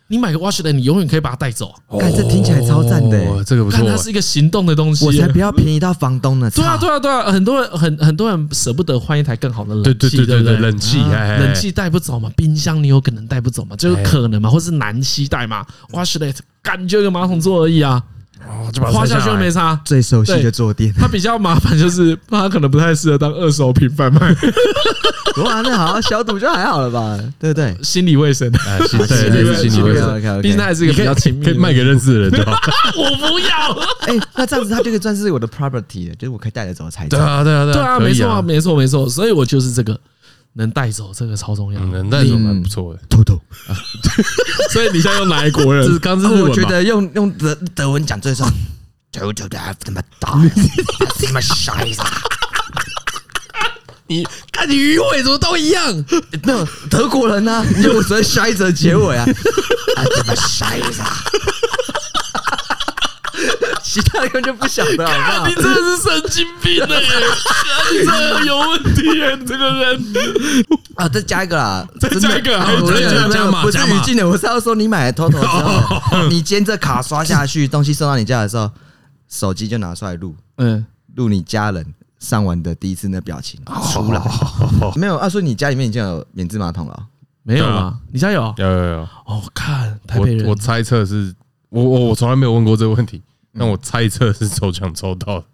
[0.08, 1.74] 你买个 Washlet，你永远可以把它带走。
[1.99, 3.78] 哎这听起来超赞的、这个不错。
[3.78, 6.49] 看它是一个行动的东西，我才不要便宜到房东呢。
[6.51, 15.66] 对啊，对啊，对啊，很多人很很多人舍不得换一台更好的冷气，对对对对，冷气，冷气带不走嘛，冰箱你有可能带不走嘛，就是可能嘛，或是难携带嘛。
[15.91, 18.03] Washlet 感觉一个马桶座而已啊。
[18.47, 20.93] 哦，就把它花下去又没差，最熟悉的坐垫。
[20.97, 24.35] 它比较麻烦，就是它可能不太适合当二手品贩卖。
[25.43, 27.19] 哇，那好好消毒就还好了吧？
[27.39, 27.75] 对不对？
[27.83, 28.87] 心理卫生， 对，
[29.57, 30.41] 心理卫生。
[30.41, 32.57] 毕竟它还是一个比较亲密，可以卖给认识的人就好。
[32.95, 33.71] 我不要。
[34.07, 37.09] 哎，那这样子，它就可以算是我的 property 了，就是我可以带着走的财产。
[37.09, 39.09] 对啊，对啊，对啊，没错啊，没错，没错。
[39.09, 39.99] 所以我就是这个
[40.56, 41.80] 能带走，这个超重要。
[41.80, 43.39] 能带走蛮不错的，偷偷。
[44.72, 45.99] 所以你现在用哪一国人？
[45.99, 48.51] 刚是我觉得用用德德文讲最爽。
[49.12, 50.38] 偷偷的这么大，
[51.18, 52.01] 这么傻子，
[54.08, 56.06] 你看你鱼尾怎么都一样？
[56.43, 57.66] 那德国人呢？
[57.78, 59.26] 你就只会下一则结尾啊？
[59.26, 61.01] 这么傻子，
[63.95, 65.47] 其他人就不晓得 好不好？
[65.47, 67.01] 你真的是神经病哎！
[67.93, 69.37] 你真的有问题哎！
[69.47, 70.03] 这个人
[70.95, 78.69] 啊，再加一个啦，再加一个，还有再加加码，不是语境的，我是要说你买了偷偷之后， 你今天这卡刷下去，东西送到你家的时候。
[79.27, 80.85] 手机就拿出来录，嗯，
[81.15, 81.83] 录你家人
[82.19, 83.59] 上完的第一次那表情
[83.91, 84.21] 出来，
[84.95, 85.17] 没有？
[85.17, 87.07] 啊，说你家里面已经有免治马桶了，
[87.41, 87.91] 没有啊？
[88.13, 88.53] 你家有？
[88.57, 88.99] 有有有。
[89.25, 91.33] 哦，看台北人，我猜测是
[91.69, 93.19] 我我我从来没有问过这个问题，
[93.58, 95.45] 但我猜测是抽奖抽到的。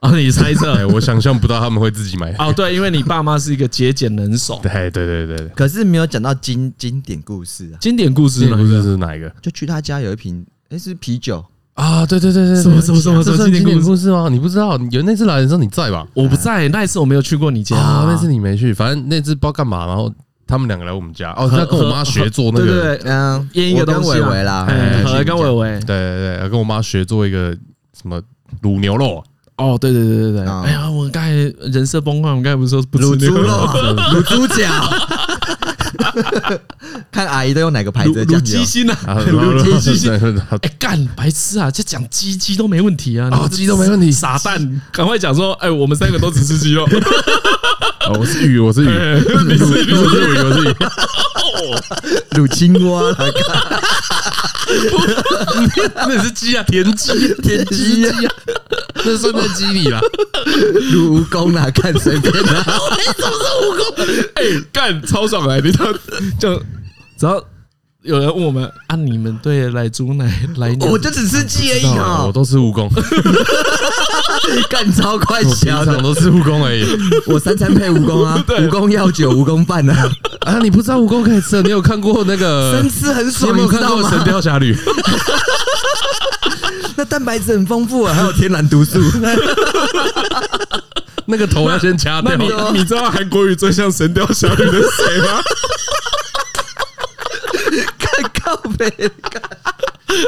[0.00, 0.86] 啊， 你猜测？
[0.88, 2.32] 我想象不到他们会自己买。
[2.38, 4.58] 哦，对，因为你爸妈是一个节俭能手。
[4.64, 5.48] 对对对对。
[5.48, 9.28] 可是没有讲到经经典故事啊，经典故事，故事是哪一个？
[9.42, 11.44] 就去他家有一瓶，哎，是啤酒。
[11.74, 14.28] 啊，对对对对，什么什么什么什么经典故事吗？
[14.30, 14.78] 你不知道？
[14.90, 16.06] 有那次来的时候你在吧？
[16.14, 18.72] 我不在，那一次我没有去过你家，那次你没去。
[18.72, 20.12] 反正那次不知道干嘛，然后
[20.50, 24.66] 他们两个来我们家，哦，他跟我妈学做那个，对对，嗯，腌一个东西啦，
[25.06, 27.56] 和跟伟伟，对对对，跟我妈学做一个
[27.96, 28.20] 什么
[28.62, 29.22] 卤牛肉。
[29.56, 31.30] 哦，对对对对对，哎呀，我刚才
[31.70, 33.48] 人设崩坏，我刚才不是说不吃卤猪肉、
[34.12, 34.66] 卤猪脚。
[37.12, 38.24] 看阿姨都用哪个牌子？
[38.24, 40.10] 卤鸡心 呐，卤鸡心。
[40.12, 41.70] 哎，干白痴啊！
[41.70, 44.10] 就讲鸡鸡都没问题啊，哦，鸡都没问题。
[44.10, 46.86] 傻蛋，赶快讲说，哎，我们三个都只吃鸡肉。
[48.18, 48.88] 我是鱼，我是鱼，
[49.48, 50.74] 你是鱼，我是鱼， 我是鱼。
[52.38, 53.02] 卤青蛙，
[55.94, 58.32] 那是鸡啊，田鸡，田鸡啊，
[59.04, 60.00] 那算在鸡里了。
[60.92, 62.64] 卤蜈蚣啊，看随便啊。
[63.16, 64.28] 怎么是蜈蚣？
[64.34, 65.86] 哎，干超爽来，你他，
[66.38, 66.56] 就
[67.18, 67.44] 只要
[68.02, 70.24] 有人问我们啊，你们对来猪奶
[70.56, 72.88] 来，我就只吃鸡而已啊，我都是蜈蚣。
[74.70, 76.86] 干超快，小的都是蜈蚣而已。
[77.26, 80.10] 我三餐配蜈蚣啊， 蜈蚣药酒、蜈蚣饭啊。
[80.40, 81.60] 啊，你不知道蜈蚣可以吃？
[81.62, 83.54] 你有看过那个生吃很爽？
[83.54, 84.74] 你有看过《神雕侠侣》？
[86.96, 88.98] 那蛋白质很丰富啊，还有天然毒素。
[91.26, 92.34] 那个头要先掐掉。
[92.36, 95.42] 你你知道韩国语最像《神雕侠侣》的谁吗？
[98.50, 99.10] 看靠北，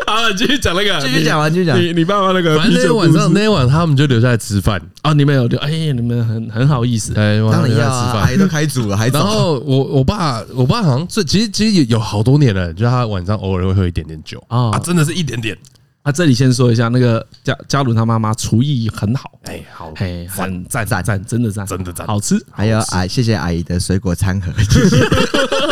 [0.07, 1.81] 好了，继续讲那个，继续讲完，继续讲。
[1.81, 5.13] 你你爸爸那个，反正那天晚上那天晚上他们就留下来吃饭啊。
[5.13, 5.59] 你们有留？
[5.61, 7.13] 哎，你们很很好意思。
[7.15, 15.57] 哎，当然要啊，阿姨都开煮了，还然后我我爸我爸好像最其实其实有好多年了，就他晚上偶尔会喝一点点酒啊，真的是一点点。
[16.03, 22.45] 啊，这里先说一下，那个嘉嘉伦他妈妈厨艺很好，哎，好，哎，很赞赞赞，真的赞，真的赞，好吃。
[22.51, 24.53] 还有阿谢谢阿姨的水果餐盒，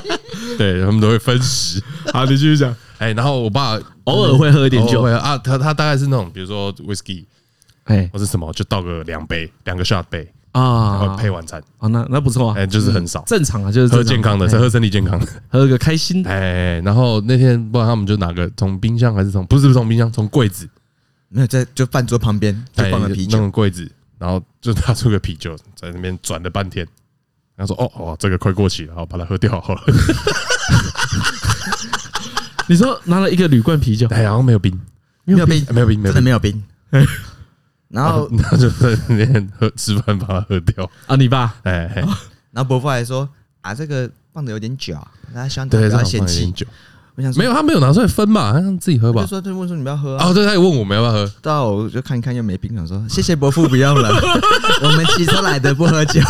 [0.56, 1.82] 对他们都会分食。
[2.12, 2.74] 好，你继续讲。
[2.98, 7.24] 哎，然后我爸 偶尔会喝一点酒，会啊，他他大概是那种，比如说 whisky，
[7.84, 10.30] 哎，或是什么，就倒个两杯，两个 shot 杯。
[10.52, 11.62] 啊，然后配晚餐。
[11.78, 16.22] 啊，那那不错啊，哎，就是很少，正常啊，就是喝健康的，喝身体健康的，喝个开心。
[16.22, 16.30] 的。
[16.30, 20.68] 哎，然后那天不知道他们就拿个从冰箱还是从不是从冰箱，从柜子，
[21.28, 26.86] 没有在就饭桌旁边就放个啤酒，那个柜子，然后就拿出个啤酒在那边转了半天，
[27.54, 29.82] 然后说哦哦，这个快过期了，好把它喝掉好了。
[32.66, 34.78] 你说拿了一个铝罐啤酒，哎，然后没有冰，
[35.24, 36.62] 没有冰，没有冰，真的没有冰。
[37.90, 41.16] 然后他就在那边喝吃饭，把它喝掉啊！
[41.16, 41.92] 你爸哎，
[42.52, 43.28] 然后伯父还说
[43.62, 44.94] 啊，这个放的有点久，
[45.34, 46.54] 大家希望不要嫌弃。
[47.16, 49.22] 我想说没有，他没有拿出来分嘛，他自己喝吧。
[49.22, 50.32] 就说他问说你不要喝啊？
[50.32, 54.08] 对，他也问我们要不要喝，到我就看一看又没冰，想说谢谢伯父不要了，
[54.84, 56.20] 我们骑车来的不喝酒。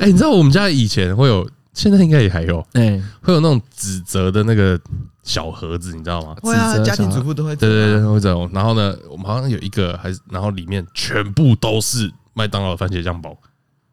[0.00, 4.76] 哎，你知道我们家以前会有，现在应该也还有，哎，会有那种指责的那个。
[5.22, 6.34] 小盒子，你知道吗？
[6.42, 7.54] 会啊，家庭主妇都会。
[7.56, 8.50] 对对对，会这种。
[8.52, 13.36] 然后呢，我们好像有一个，还是然后里面全部都是麦当劳番茄酱包。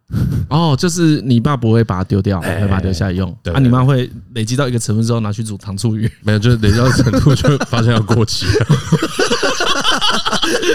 [0.49, 3.29] 哦，就是你爸不会把它丢掉，会把它留下来用。
[3.53, 6.09] 啊，你妈会累积到一个成分之后拿去煮糖醋鱼。
[6.21, 8.65] 没有，就是累积到程度就发现要过期了。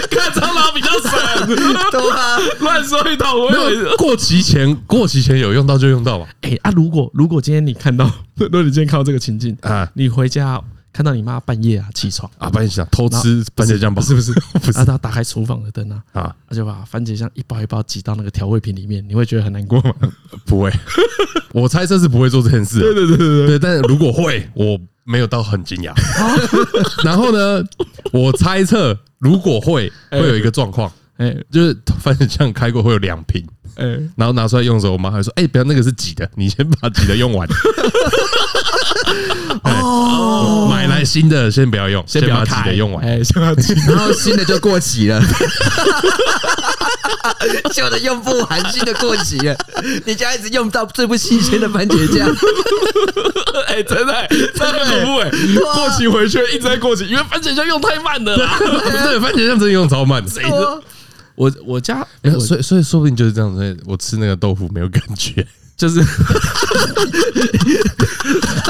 [0.09, 1.47] 看蟑螂比较省，
[1.91, 3.51] 对啊，乱说一通。
[3.51, 6.27] 没有过期前，过期前有用到就用到吧。
[6.41, 10.61] 哎啊，如果如果今天你看到， 如果你今天看到这个情境啊，你回家。
[10.95, 13.99] 看到你妈半夜啊起床啊，半夜想偷吃番茄酱包？
[13.99, 14.31] 是不是？
[14.61, 19.91] 不是，她 打开厨房的灯啊，啊，她就把番茄酱一包一包挤到那个调味品里面，你会觉得很难过吗？
[20.45, 20.71] 不会，
[21.51, 22.79] 我猜测是不会做这件事。
[22.79, 25.91] 对对对对对，但是如果会，我没有到很惊讶。
[27.03, 27.63] 然后呢，
[28.11, 33.41] 我猜测如果会，会有一个状况，哎，就是番茄酱开过会有两瓶，
[33.75, 33.85] 哎，
[34.17, 37.47] 然后拿出来用的时候，我妈还说：“哎，不要那个是挤的， 你先把挤的用完。
[39.63, 43.73] ”哦，买来新的先不要用，先把挤的用完，哎，先把挤。
[43.87, 45.21] 然后新的就过期了，
[47.73, 49.55] 旧的用不完，新的过期了，
[50.05, 52.27] 你家一直用到最不新鲜的番茄酱，
[53.67, 55.29] 哎，真的，真的恐怖哎，
[55.73, 60.81] 过期回去一直在过期，因为番茄酱用太慢了，对，番茄酱真的用超慢，谁的？
[61.35, 62.05] 我我家，
[62.39, 65.45] 所以所以说不定就是这样子，我吃那个豆腐没有感觉。
[65.75, 65.99] 就是，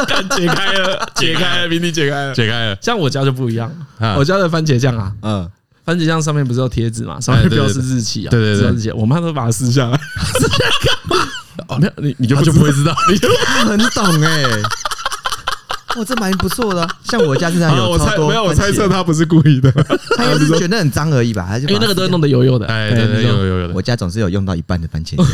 [0.07, 2.77] 看解开了，解开了，谜底解开了，解开了。
[2.81, 3.69] 像我家就不一样，
[4.17, 5.51] 我家的番茄酱啊，嗯，
[5.85, 9.97] 番茄酱上面不是有贴纸嘛，上面标示日期啊，对对对，日期，我妈都把它撕下来，
[10.39, 11.27] 撕下来干嘛？
[11.67, 13.27] 哦，没有，你你就就不会知道， 你就
[13.65, 14.43] 很懂哎。
[15.95, 16.87] 哇，这蛮不错的。
[17.03, 19.71] 像我家这样有超多，没有，我猜测他不是故意的，
[20.17, 21.55] 他就是觉得很脏而已吧？
[21.59, 23.73] 因为那个都弄得油油的，哎，对对，油油油的。
[23.75, 25.27] 我家总是有用到一半的番茄酱。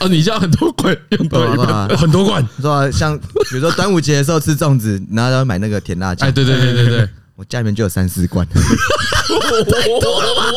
[0.00, 2.90] 哦，你家很多罐，用到一半，很多罐，是吧？
[2.90, 8.48] 像比如说端午节的时候吃粽子，然后要买那个甜辣酱，哎，对对对对对，我家里面就有三四罐。
[9.38, 10.50] 太多了吧？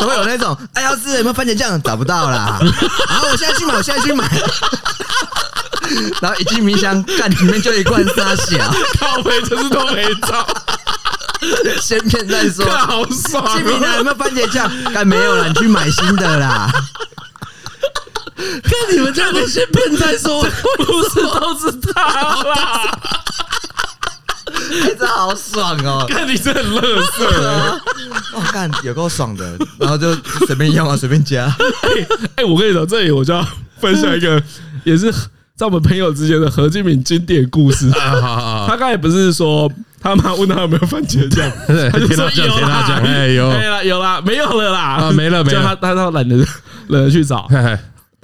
[0.00, 1.82] 都会有那种，哎，要是有没有番茄酱？
[1.82, 2.58] 找不到啦。
[3.08, 4.28] 然后我现在去买，我现在去买。
[6.20, 10.46] 然后一进冰箱，看里面就一罐沙小，靠北就是都没找，
[11.80, 13.56] 先骗再说，好爽。
[13.56, 14.70] 进冰箱有没有番茄酱？
[14.92, 16.70] 干没有了，你去买新的啦。
[18.36, 20.42] 看你们家的先骗再说，
[20.78, 22.98] 不是都是他啦。
[24.82, 26.04] 哎，这好爽哦！
[26.08, 27.80] 看你这很乐色啊！
[28.34, 30.14] 我看有够爽的，然后就
[30.46, 31.44] 随便用啊，随便加。
[31.46, 32.06] 哎
[32.36, 33.46] 哎，我跟你说，这里我就要
[33.78, 34.42] 分享一个，
[34.84, 35.12] 也是。
[35.56, 39.70] 在我们朋友之间的何敬敏经典故事，他刚才不是说
[40.00, 41.48] 他妈问他有没有番茄酱，
[41.92, 46.36] 他就说有啦，哎有，没了有啦，没有了啦，啊没了没了，他他都懒得
[46.88, 47.48] 懒得去找。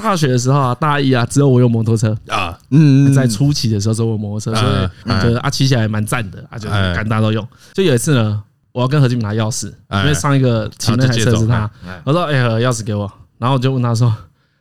[0.01, 2.16] 大学的时候啊，大一啊，只有我有摩托车。
[2.28, 7.46] 啊，嗯，在初期的时候只有我摩托车，所以觉得啊骑起来蛮赞的啊，就敢大家都用。
[7.74, 8.42] 就有一次呢，
[8.72, 11.70] 我要跟何金敏拿钥匙，因为上一个骑那台车是他，
[12.05, 14.14] 我说哎，钥匙给我，然后我就问他说。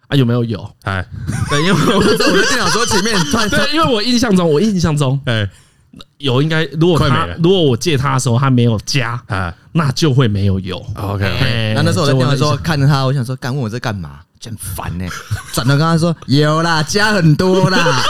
[0.10, 0.44] 啊，有没有？
[0.44, 0.68] 油？
[0.86, 1.06] 哎，
[1.52, 3.16] 对，因为我在我的电脑桌前面，
[3.48, 5.48] 对，因为我印象中，我印象中，哎，
[6.18, 10.84] 油应该如果他如果我借他的时候他没有加，啊，那就会没有油。
[10.96, 14.22] OK，那那时候我在电脑桌看着他，我想说，敢问我在干嘛？
[14.40, 15.06] 真烦呢。
[15.54, 18.04] 转头跟他说有啦，加很多啦。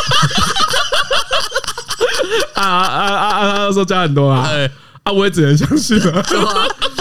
[2.55, 3.55] 啊啊啊啊！
[3.67, 4.69] 他说加很多啊，对，
[5.03, 6.21] 啊，我也只能相信了。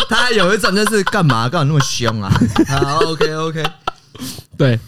[0.08, 1.48] 他还有一种就是干嘛？
[1.48, 2.32] 干嘛那么凶啊？
[2.68, 3.62] 好，OK OK。
[4.56, 4.78] 对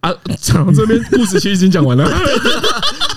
[0.00, 2.04] 啊，讲到这边故事其实已经讲完了，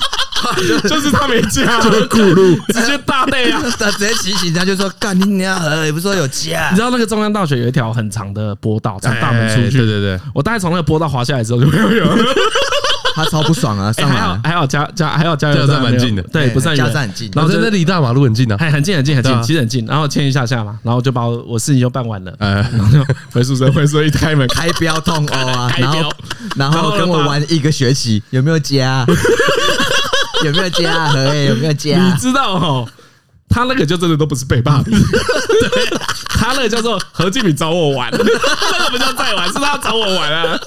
[0.87, 12.05] 就是他没加，就是咕噜，直接大背啊， 他直接提醒他，就说干你娘，也不是说有加，你知道那个中央大学有一条很长的坡道，从大门出去，对对对，我大概从那个坡道滑下来之后 就没有有。
[13.13, 13.91] 他超不爽啊！
[13.91, 14.15] 上来。
[14.15, 19.85] 还好还好加加还好加油站蛮近的，对，不算远，加站很近，然后在那离大马路很近的，还很近很近很近，其实很近。
[19.85, 24.47] 然后牵一下下嘛，然后就把我我事情就办完了，然后就回宿舍，回宿舍一开门。
[24.47, 26.13] 开标痛哦啊，然后
[26.55, 29.05] 然后跟我玩一个学期，有没有加？
[30.45, 31.07] 有没有加？
[31.47, 31.97] 有没有加？
[32.03, 32.91] 你知道哈？
[33.53, 34.97] 他那个就真的都不是被霸凌，
[36.39, 40.57] 他那个叫做何敬敏找我玩，那个不叫在玩，是他找我玩啊。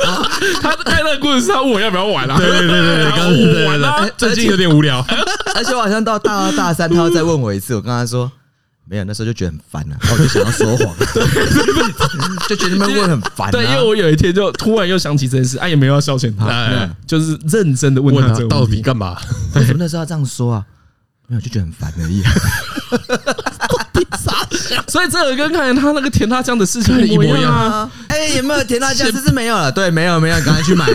[0.60, 2.36] 他开那个故事是他问我要不要玩啊？
[2.36, 5.02] 对对对对，刚我玩了，最近有点无聊。
[5.54, 8.30] 而且我好像到大二大三，他要再问我一次，我跟他说
[8.86, 10.94] 没有，那时候就觉得很烦了，我就想要说谎，
[12.48, 13.50] 就觉得你们问很烦。
[13.50, 19.16] 对，因为我有一天就突然又想起这件事，哎，也没有要消遣他，就是认真的问他到底干嘛？
[19.54, 20.64] 为什么那时候要这样说啊？
[21.26, 22.22] 没有，就觉得很烦而已。
[24.88, 27.90] 所以这个跟看他那个甜辣酱的事情一模一样啊！
[28.08, 29.10] 哎，有没有甜辣酱？
[29.10, 29.72] 这是没有了。
[29.72, 30.92] 对，没有，没有，赶快去买啊！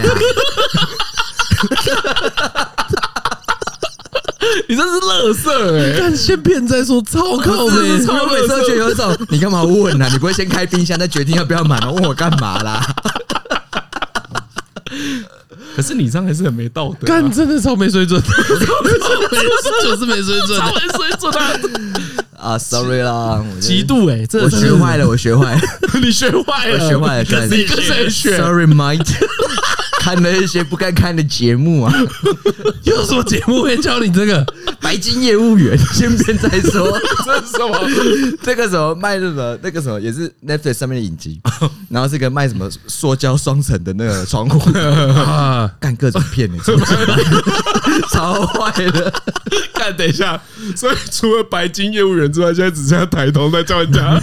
[4.70, 5.98] 你这是乐色哎！
[6.00, 8.06] 看先骗再说，超靠北！
[8.06, 10.08] 超每次都觉得有一种，你干嘛问啊？
[10.12, 11.92] 你不会先开冰箱再决定要不要买吗？
[11.92, 12.80] 问我干嘛啦？
[15.76, 18.22] 可是你这样还是很没道德、啊，干真的超没水准，
[19.84, 21.34] 就是没水准，超没水准
[22.38, 22.54] 啊！
[22.54, 25.62] 啊，sorry 啦，极度哎，这我学坏了，我学坏了，
[26.02, 29.16] 你学坏了，我学坏了，跟你跟谁学？Sorry，Mike。
[30.00, 31.94] 看了一些不该看的节目啊！
[32.84, 34.46] 有什么节目会教你这个？
[34.80, 36.98] 白金业务员， 先别再说。
[37.26, 37.78] 这是什么？
[38.42, 39.58] 这个什么卖什么？
[39.62, 41.42] 那个什么也是 Netflix 上面的影集。
[41.90, 46.50] 然后是个卖什么塑胶双层的那个窗户啊，干各种片，
[48.10, 49.14] 超坏的。
[49.74, 50.42] 干，等一下，
[50.76, 54.20] 所以除了白金业务员之外，现在只剩下台头在叫人家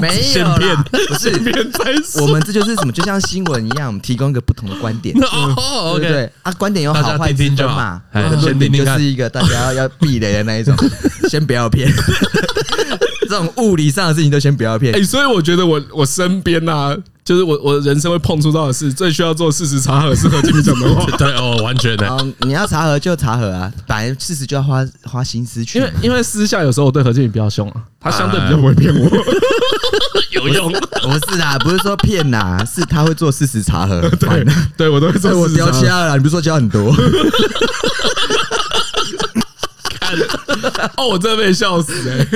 [0.00, 0.44] 没有
[0.90, 1.92] 不是骗在。
[2.22, 2.92] 我们这就是什么？
[2.92, 5.17] 就像新闻一样，我们提供一个不同的观点。
[5.56, 8.00] 哦，OK，对啊，观点有好坏之分嘛。
[8.12, 10.74] 就是一个大家要要避雷的那一种，
[11.28, 11.90] 先不要骗。
[13.28, 14.94] 这种物理上的事情都先不要骗。
[14.94, 21.04] 哎，所以我觉得我我身边呐，就是我我人生会碰触到的事，最需要做事实查核，是何敬明讲的话。
[21.18, 22.26] 对哦，完全的。
[22.40, 25.78] 你要查核就查核啊，本来事实就要花花心思去。
[25.78, 29.10] 因为因为私下有时候我对何敬明比较凶啊，他相对比较不会骗我。
[30.32, 30.70] 有用？
[30.70, 34.00] 不是啊，不是说骗呐，是他会做事实查核。
[34.20, 35.36] 对，对我都会做。
[35.38, 36.94] 我教瞎了，你不是说教很多？
[40.96, 42.26] 哦，我真的被笑死哎！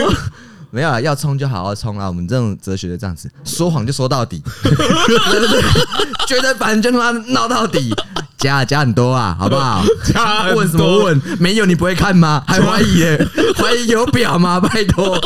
[0.74, 2.08] 没有啊，要冲就好好冲啊！
[2.08, 4.42] 我们这种哲学的这样子，说谎就说到底，
[6.26, 7.94] 觉得反正就他妈闹到底，
[8.38, 9.84] 加加很多啊，好不好？
[10.02, 11.20] 加问什么问？
[11.38, 12.42] 没有你不会看吗？
[12.46, 13.28] 还怀疑耶？
[13.54, 14.58] 怀疑有表吗？
[14.58, 15.20] 拜托，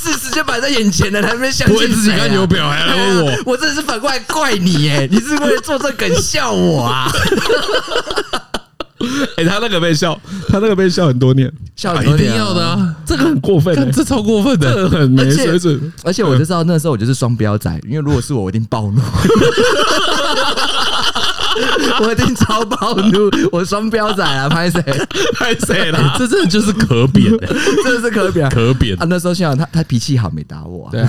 [0.00, 1.74] 事实就摆在眼前了，还没相信？
[1.74, 3.32] 不会自己看有表还来问我？
[3.52, 5.08] 我真的是反过来怪你耶！
[5.10, 7.10] 你是为了做这梗笑我啊？
[9.36, 12.94] 哎，他那个被笑，他那个被笑很多年，笑很多年，一定要的啊！
[13.06, 15.92] 这个很过分，这超过分的，这很没水准。
[16.02, 19.00] 而且我就知道那时候我就是双标仔，因为如果是我，我一定暴怒，
[22.00, 24.48] 我一定超暴怒，我双标仔啊！
[24.48, 24.82] 拍谁？
[25.38, 26.14] 拍谁了？
[26.18, 27.30] 这真的就是可扁，
[27.84, 29.06] 真的是可扁，可扁啊！
[29.08, 31.04] 那时候幸好他他脾气好，没打我，对，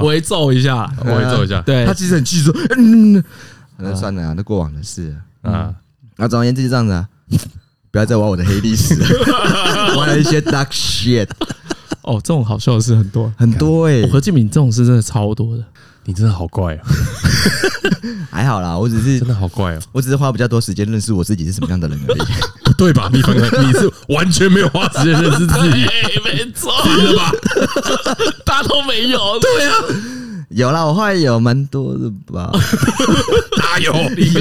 [0.00, 1.60] 微揍一下，我会揍一下。
[1.62, 3.22] 对，他其实很气，说嗯，
[3.78, 5.72] 那算了啊，那过往的事啊。
[6.16, 7.06] 那总而言之就这样子啊。
[7.90, 8.94] 不要再玩我的黑历史，
[9.96, 11.28] 玩了一些 dark shit。
[12.02, 15.64] 哦，这种好笑的事很多很多哎，何敬敏这种事真的超多的。
[16.04, 16.80] 你真的好怪啊！
[18.32, 22.18] 还好啦，我只是真的好怪哦，我只是花比较多时间认识我自己是什么样的人而已。
[22.64, 23.10] 不对吧？
[23.12, 25.86] 你你是完全没有花时间认识自己，
[26.24, 27.30] 没错，对吧？
[28.46, 29.74] 大家都没有，对啊，
[30.48, 32.50] 有啦，我后来有蛮多的吧？
[33.58, 33.92] 哪有？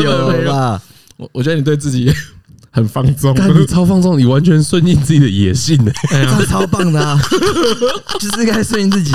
[0.02, 0.82] 有吧？
[1.18, 2.12] 我我觉得你对自己。
[2.80, 7.19] 很放纵，你超放纵，你完全顺应自己的野性 呢，这超棒的啊！
[8.19, 9.13] 就是该顺应自己。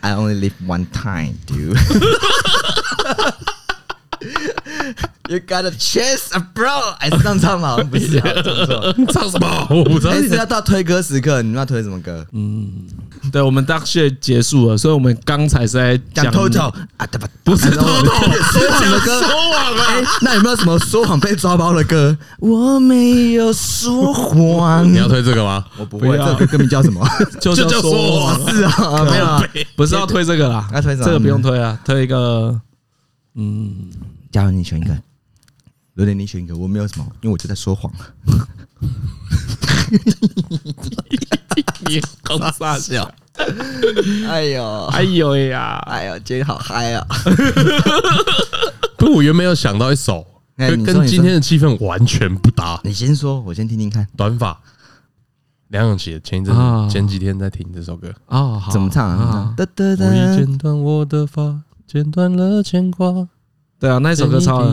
[0.00, 1.76] I only live one time, dude.
[5.28, 6.94] You got a chance, bro！
[6.98, 7.76] 哎，是这样唱吗？
[7.90, 8.20] 不是，
[9.12, 9.66] 唱什么？
[9.70, 10.12] 我不知道。
[10.12, 12.26] 这次要到推歌时刻，你们要推什么歌？
[12.32, 12.68] 嗯，
[13.30, 17.28] 对，我们 Dark Shit 结束了，所以我们刚才是在讲 Total 啊，对吧？
[17.44, 20.10] 不是 Total 说谎的歌，说谎啊！
[20.22, 22.16] 那有没有什么说谎被抓包的歌？
[22.40, 24.92] 我没有说谎。
[24.92, 25.64] 你要推这个吗？
[25.78, 26.18] 我不会。
[26.18, 27.06] 这个歌名叫什么？
[27.40, 28.52] 就叫说谎。
[28.54, 29.42] 是啊，没有啊，
[29.76, 30.68] 不是要推这个啦。
[30.74, 31.04] 要推什么？
[31.06, 32.60] 这个不用推啊，推一个，
[33.36, 33.88] 嗯。
[34.32, 34.98] 加油，你选一个。
[35.94, 36.56] 榴莲，你选一个。
[36.56, 37.92] 我没有什么，因为我就在说谎。
[41.86, 43.08] 你好傻笑。
[44.26, 47.06] 哎呦，哎呦呀，哎呦，今天好嗨啊！
[48.96, 50.26] 不，我原本有想到一首，
[50.56, 52.80] 跟跟今天的气氛完全不搭。
[52.84, 54.06] 你先说，我先听听看。
[54.16, 54.58] 短发，
[55.68, 56.54] 梁咏琪前一阵
[56.88, 59.54] 前几天在听这首歌啊，怎么唱啊？
[59.58, 63.28] 我已剪断我的发，剪断了牵挂。
[63.82, 64.64] 对啊，那一首歌超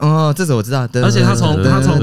[0.00, 2.02] 哦，这首我知道，而且他从他从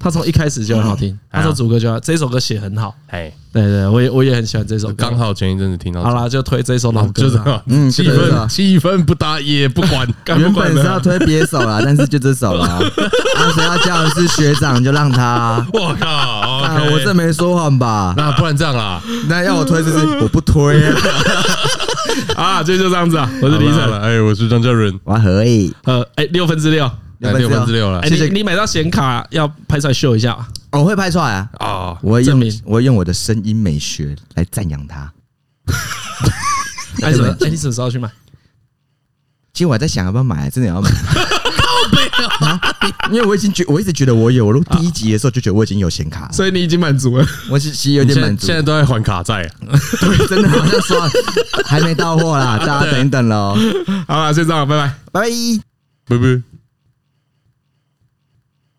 [0.00, 10.04] 他从一开始就很好听，他说主歌就要这首歌写很好，哎，对对，我也我也很喜欢这首歌，刚好前一阵子听到，好啦，就推这首老歌，就嗯，气氛气氛不搭也不管，
[10.36, 12.66] 原本是要推别首啦，但是就这首了，
[13.38, 18.12] 啊，谁要叫的是学长就让他，我靠，我这没说谎吧？
[18.16, 20.82] 那不然这样啦，那要我推就是我不推
[22.36, 25.74] 啊，这就这样子啊，我是李晨，哎，我是张嘉伦，我可以。
[25.84, 28.00] 呃，哎，六分之六，六分之六了。
[28.00, 30.36] 哎，你你买到显卡要拍出来秀一下，
[30.72, 31.48] 我会拍出来啊。
[31.60, 35.12] 哦，我会用，我会用我的声音美学来赞扬他。
[37.02, 37.28] 哎，什么？
[37.40, 38.10] 哎，你什么时候去买？
[39.52, 40.90] 其实我还在想要不要买，真的要买。
[43.10, 47.26] 因为我已经觉，我一直觉得我有，我录第一集的时候就觉得我已经有显卡，所以你已经满足了。
[47.50, 49.50] 我其实有点满足，现在都在还卡债。
[50.00, 51.10] 对，真的好像说
[51.64, 53.56] 还没到货啦，大家等一等喽。
[54.06, 55.30] 好了，先这样，拜拜，拜拜。
[56.08, 56.51] 拜拜。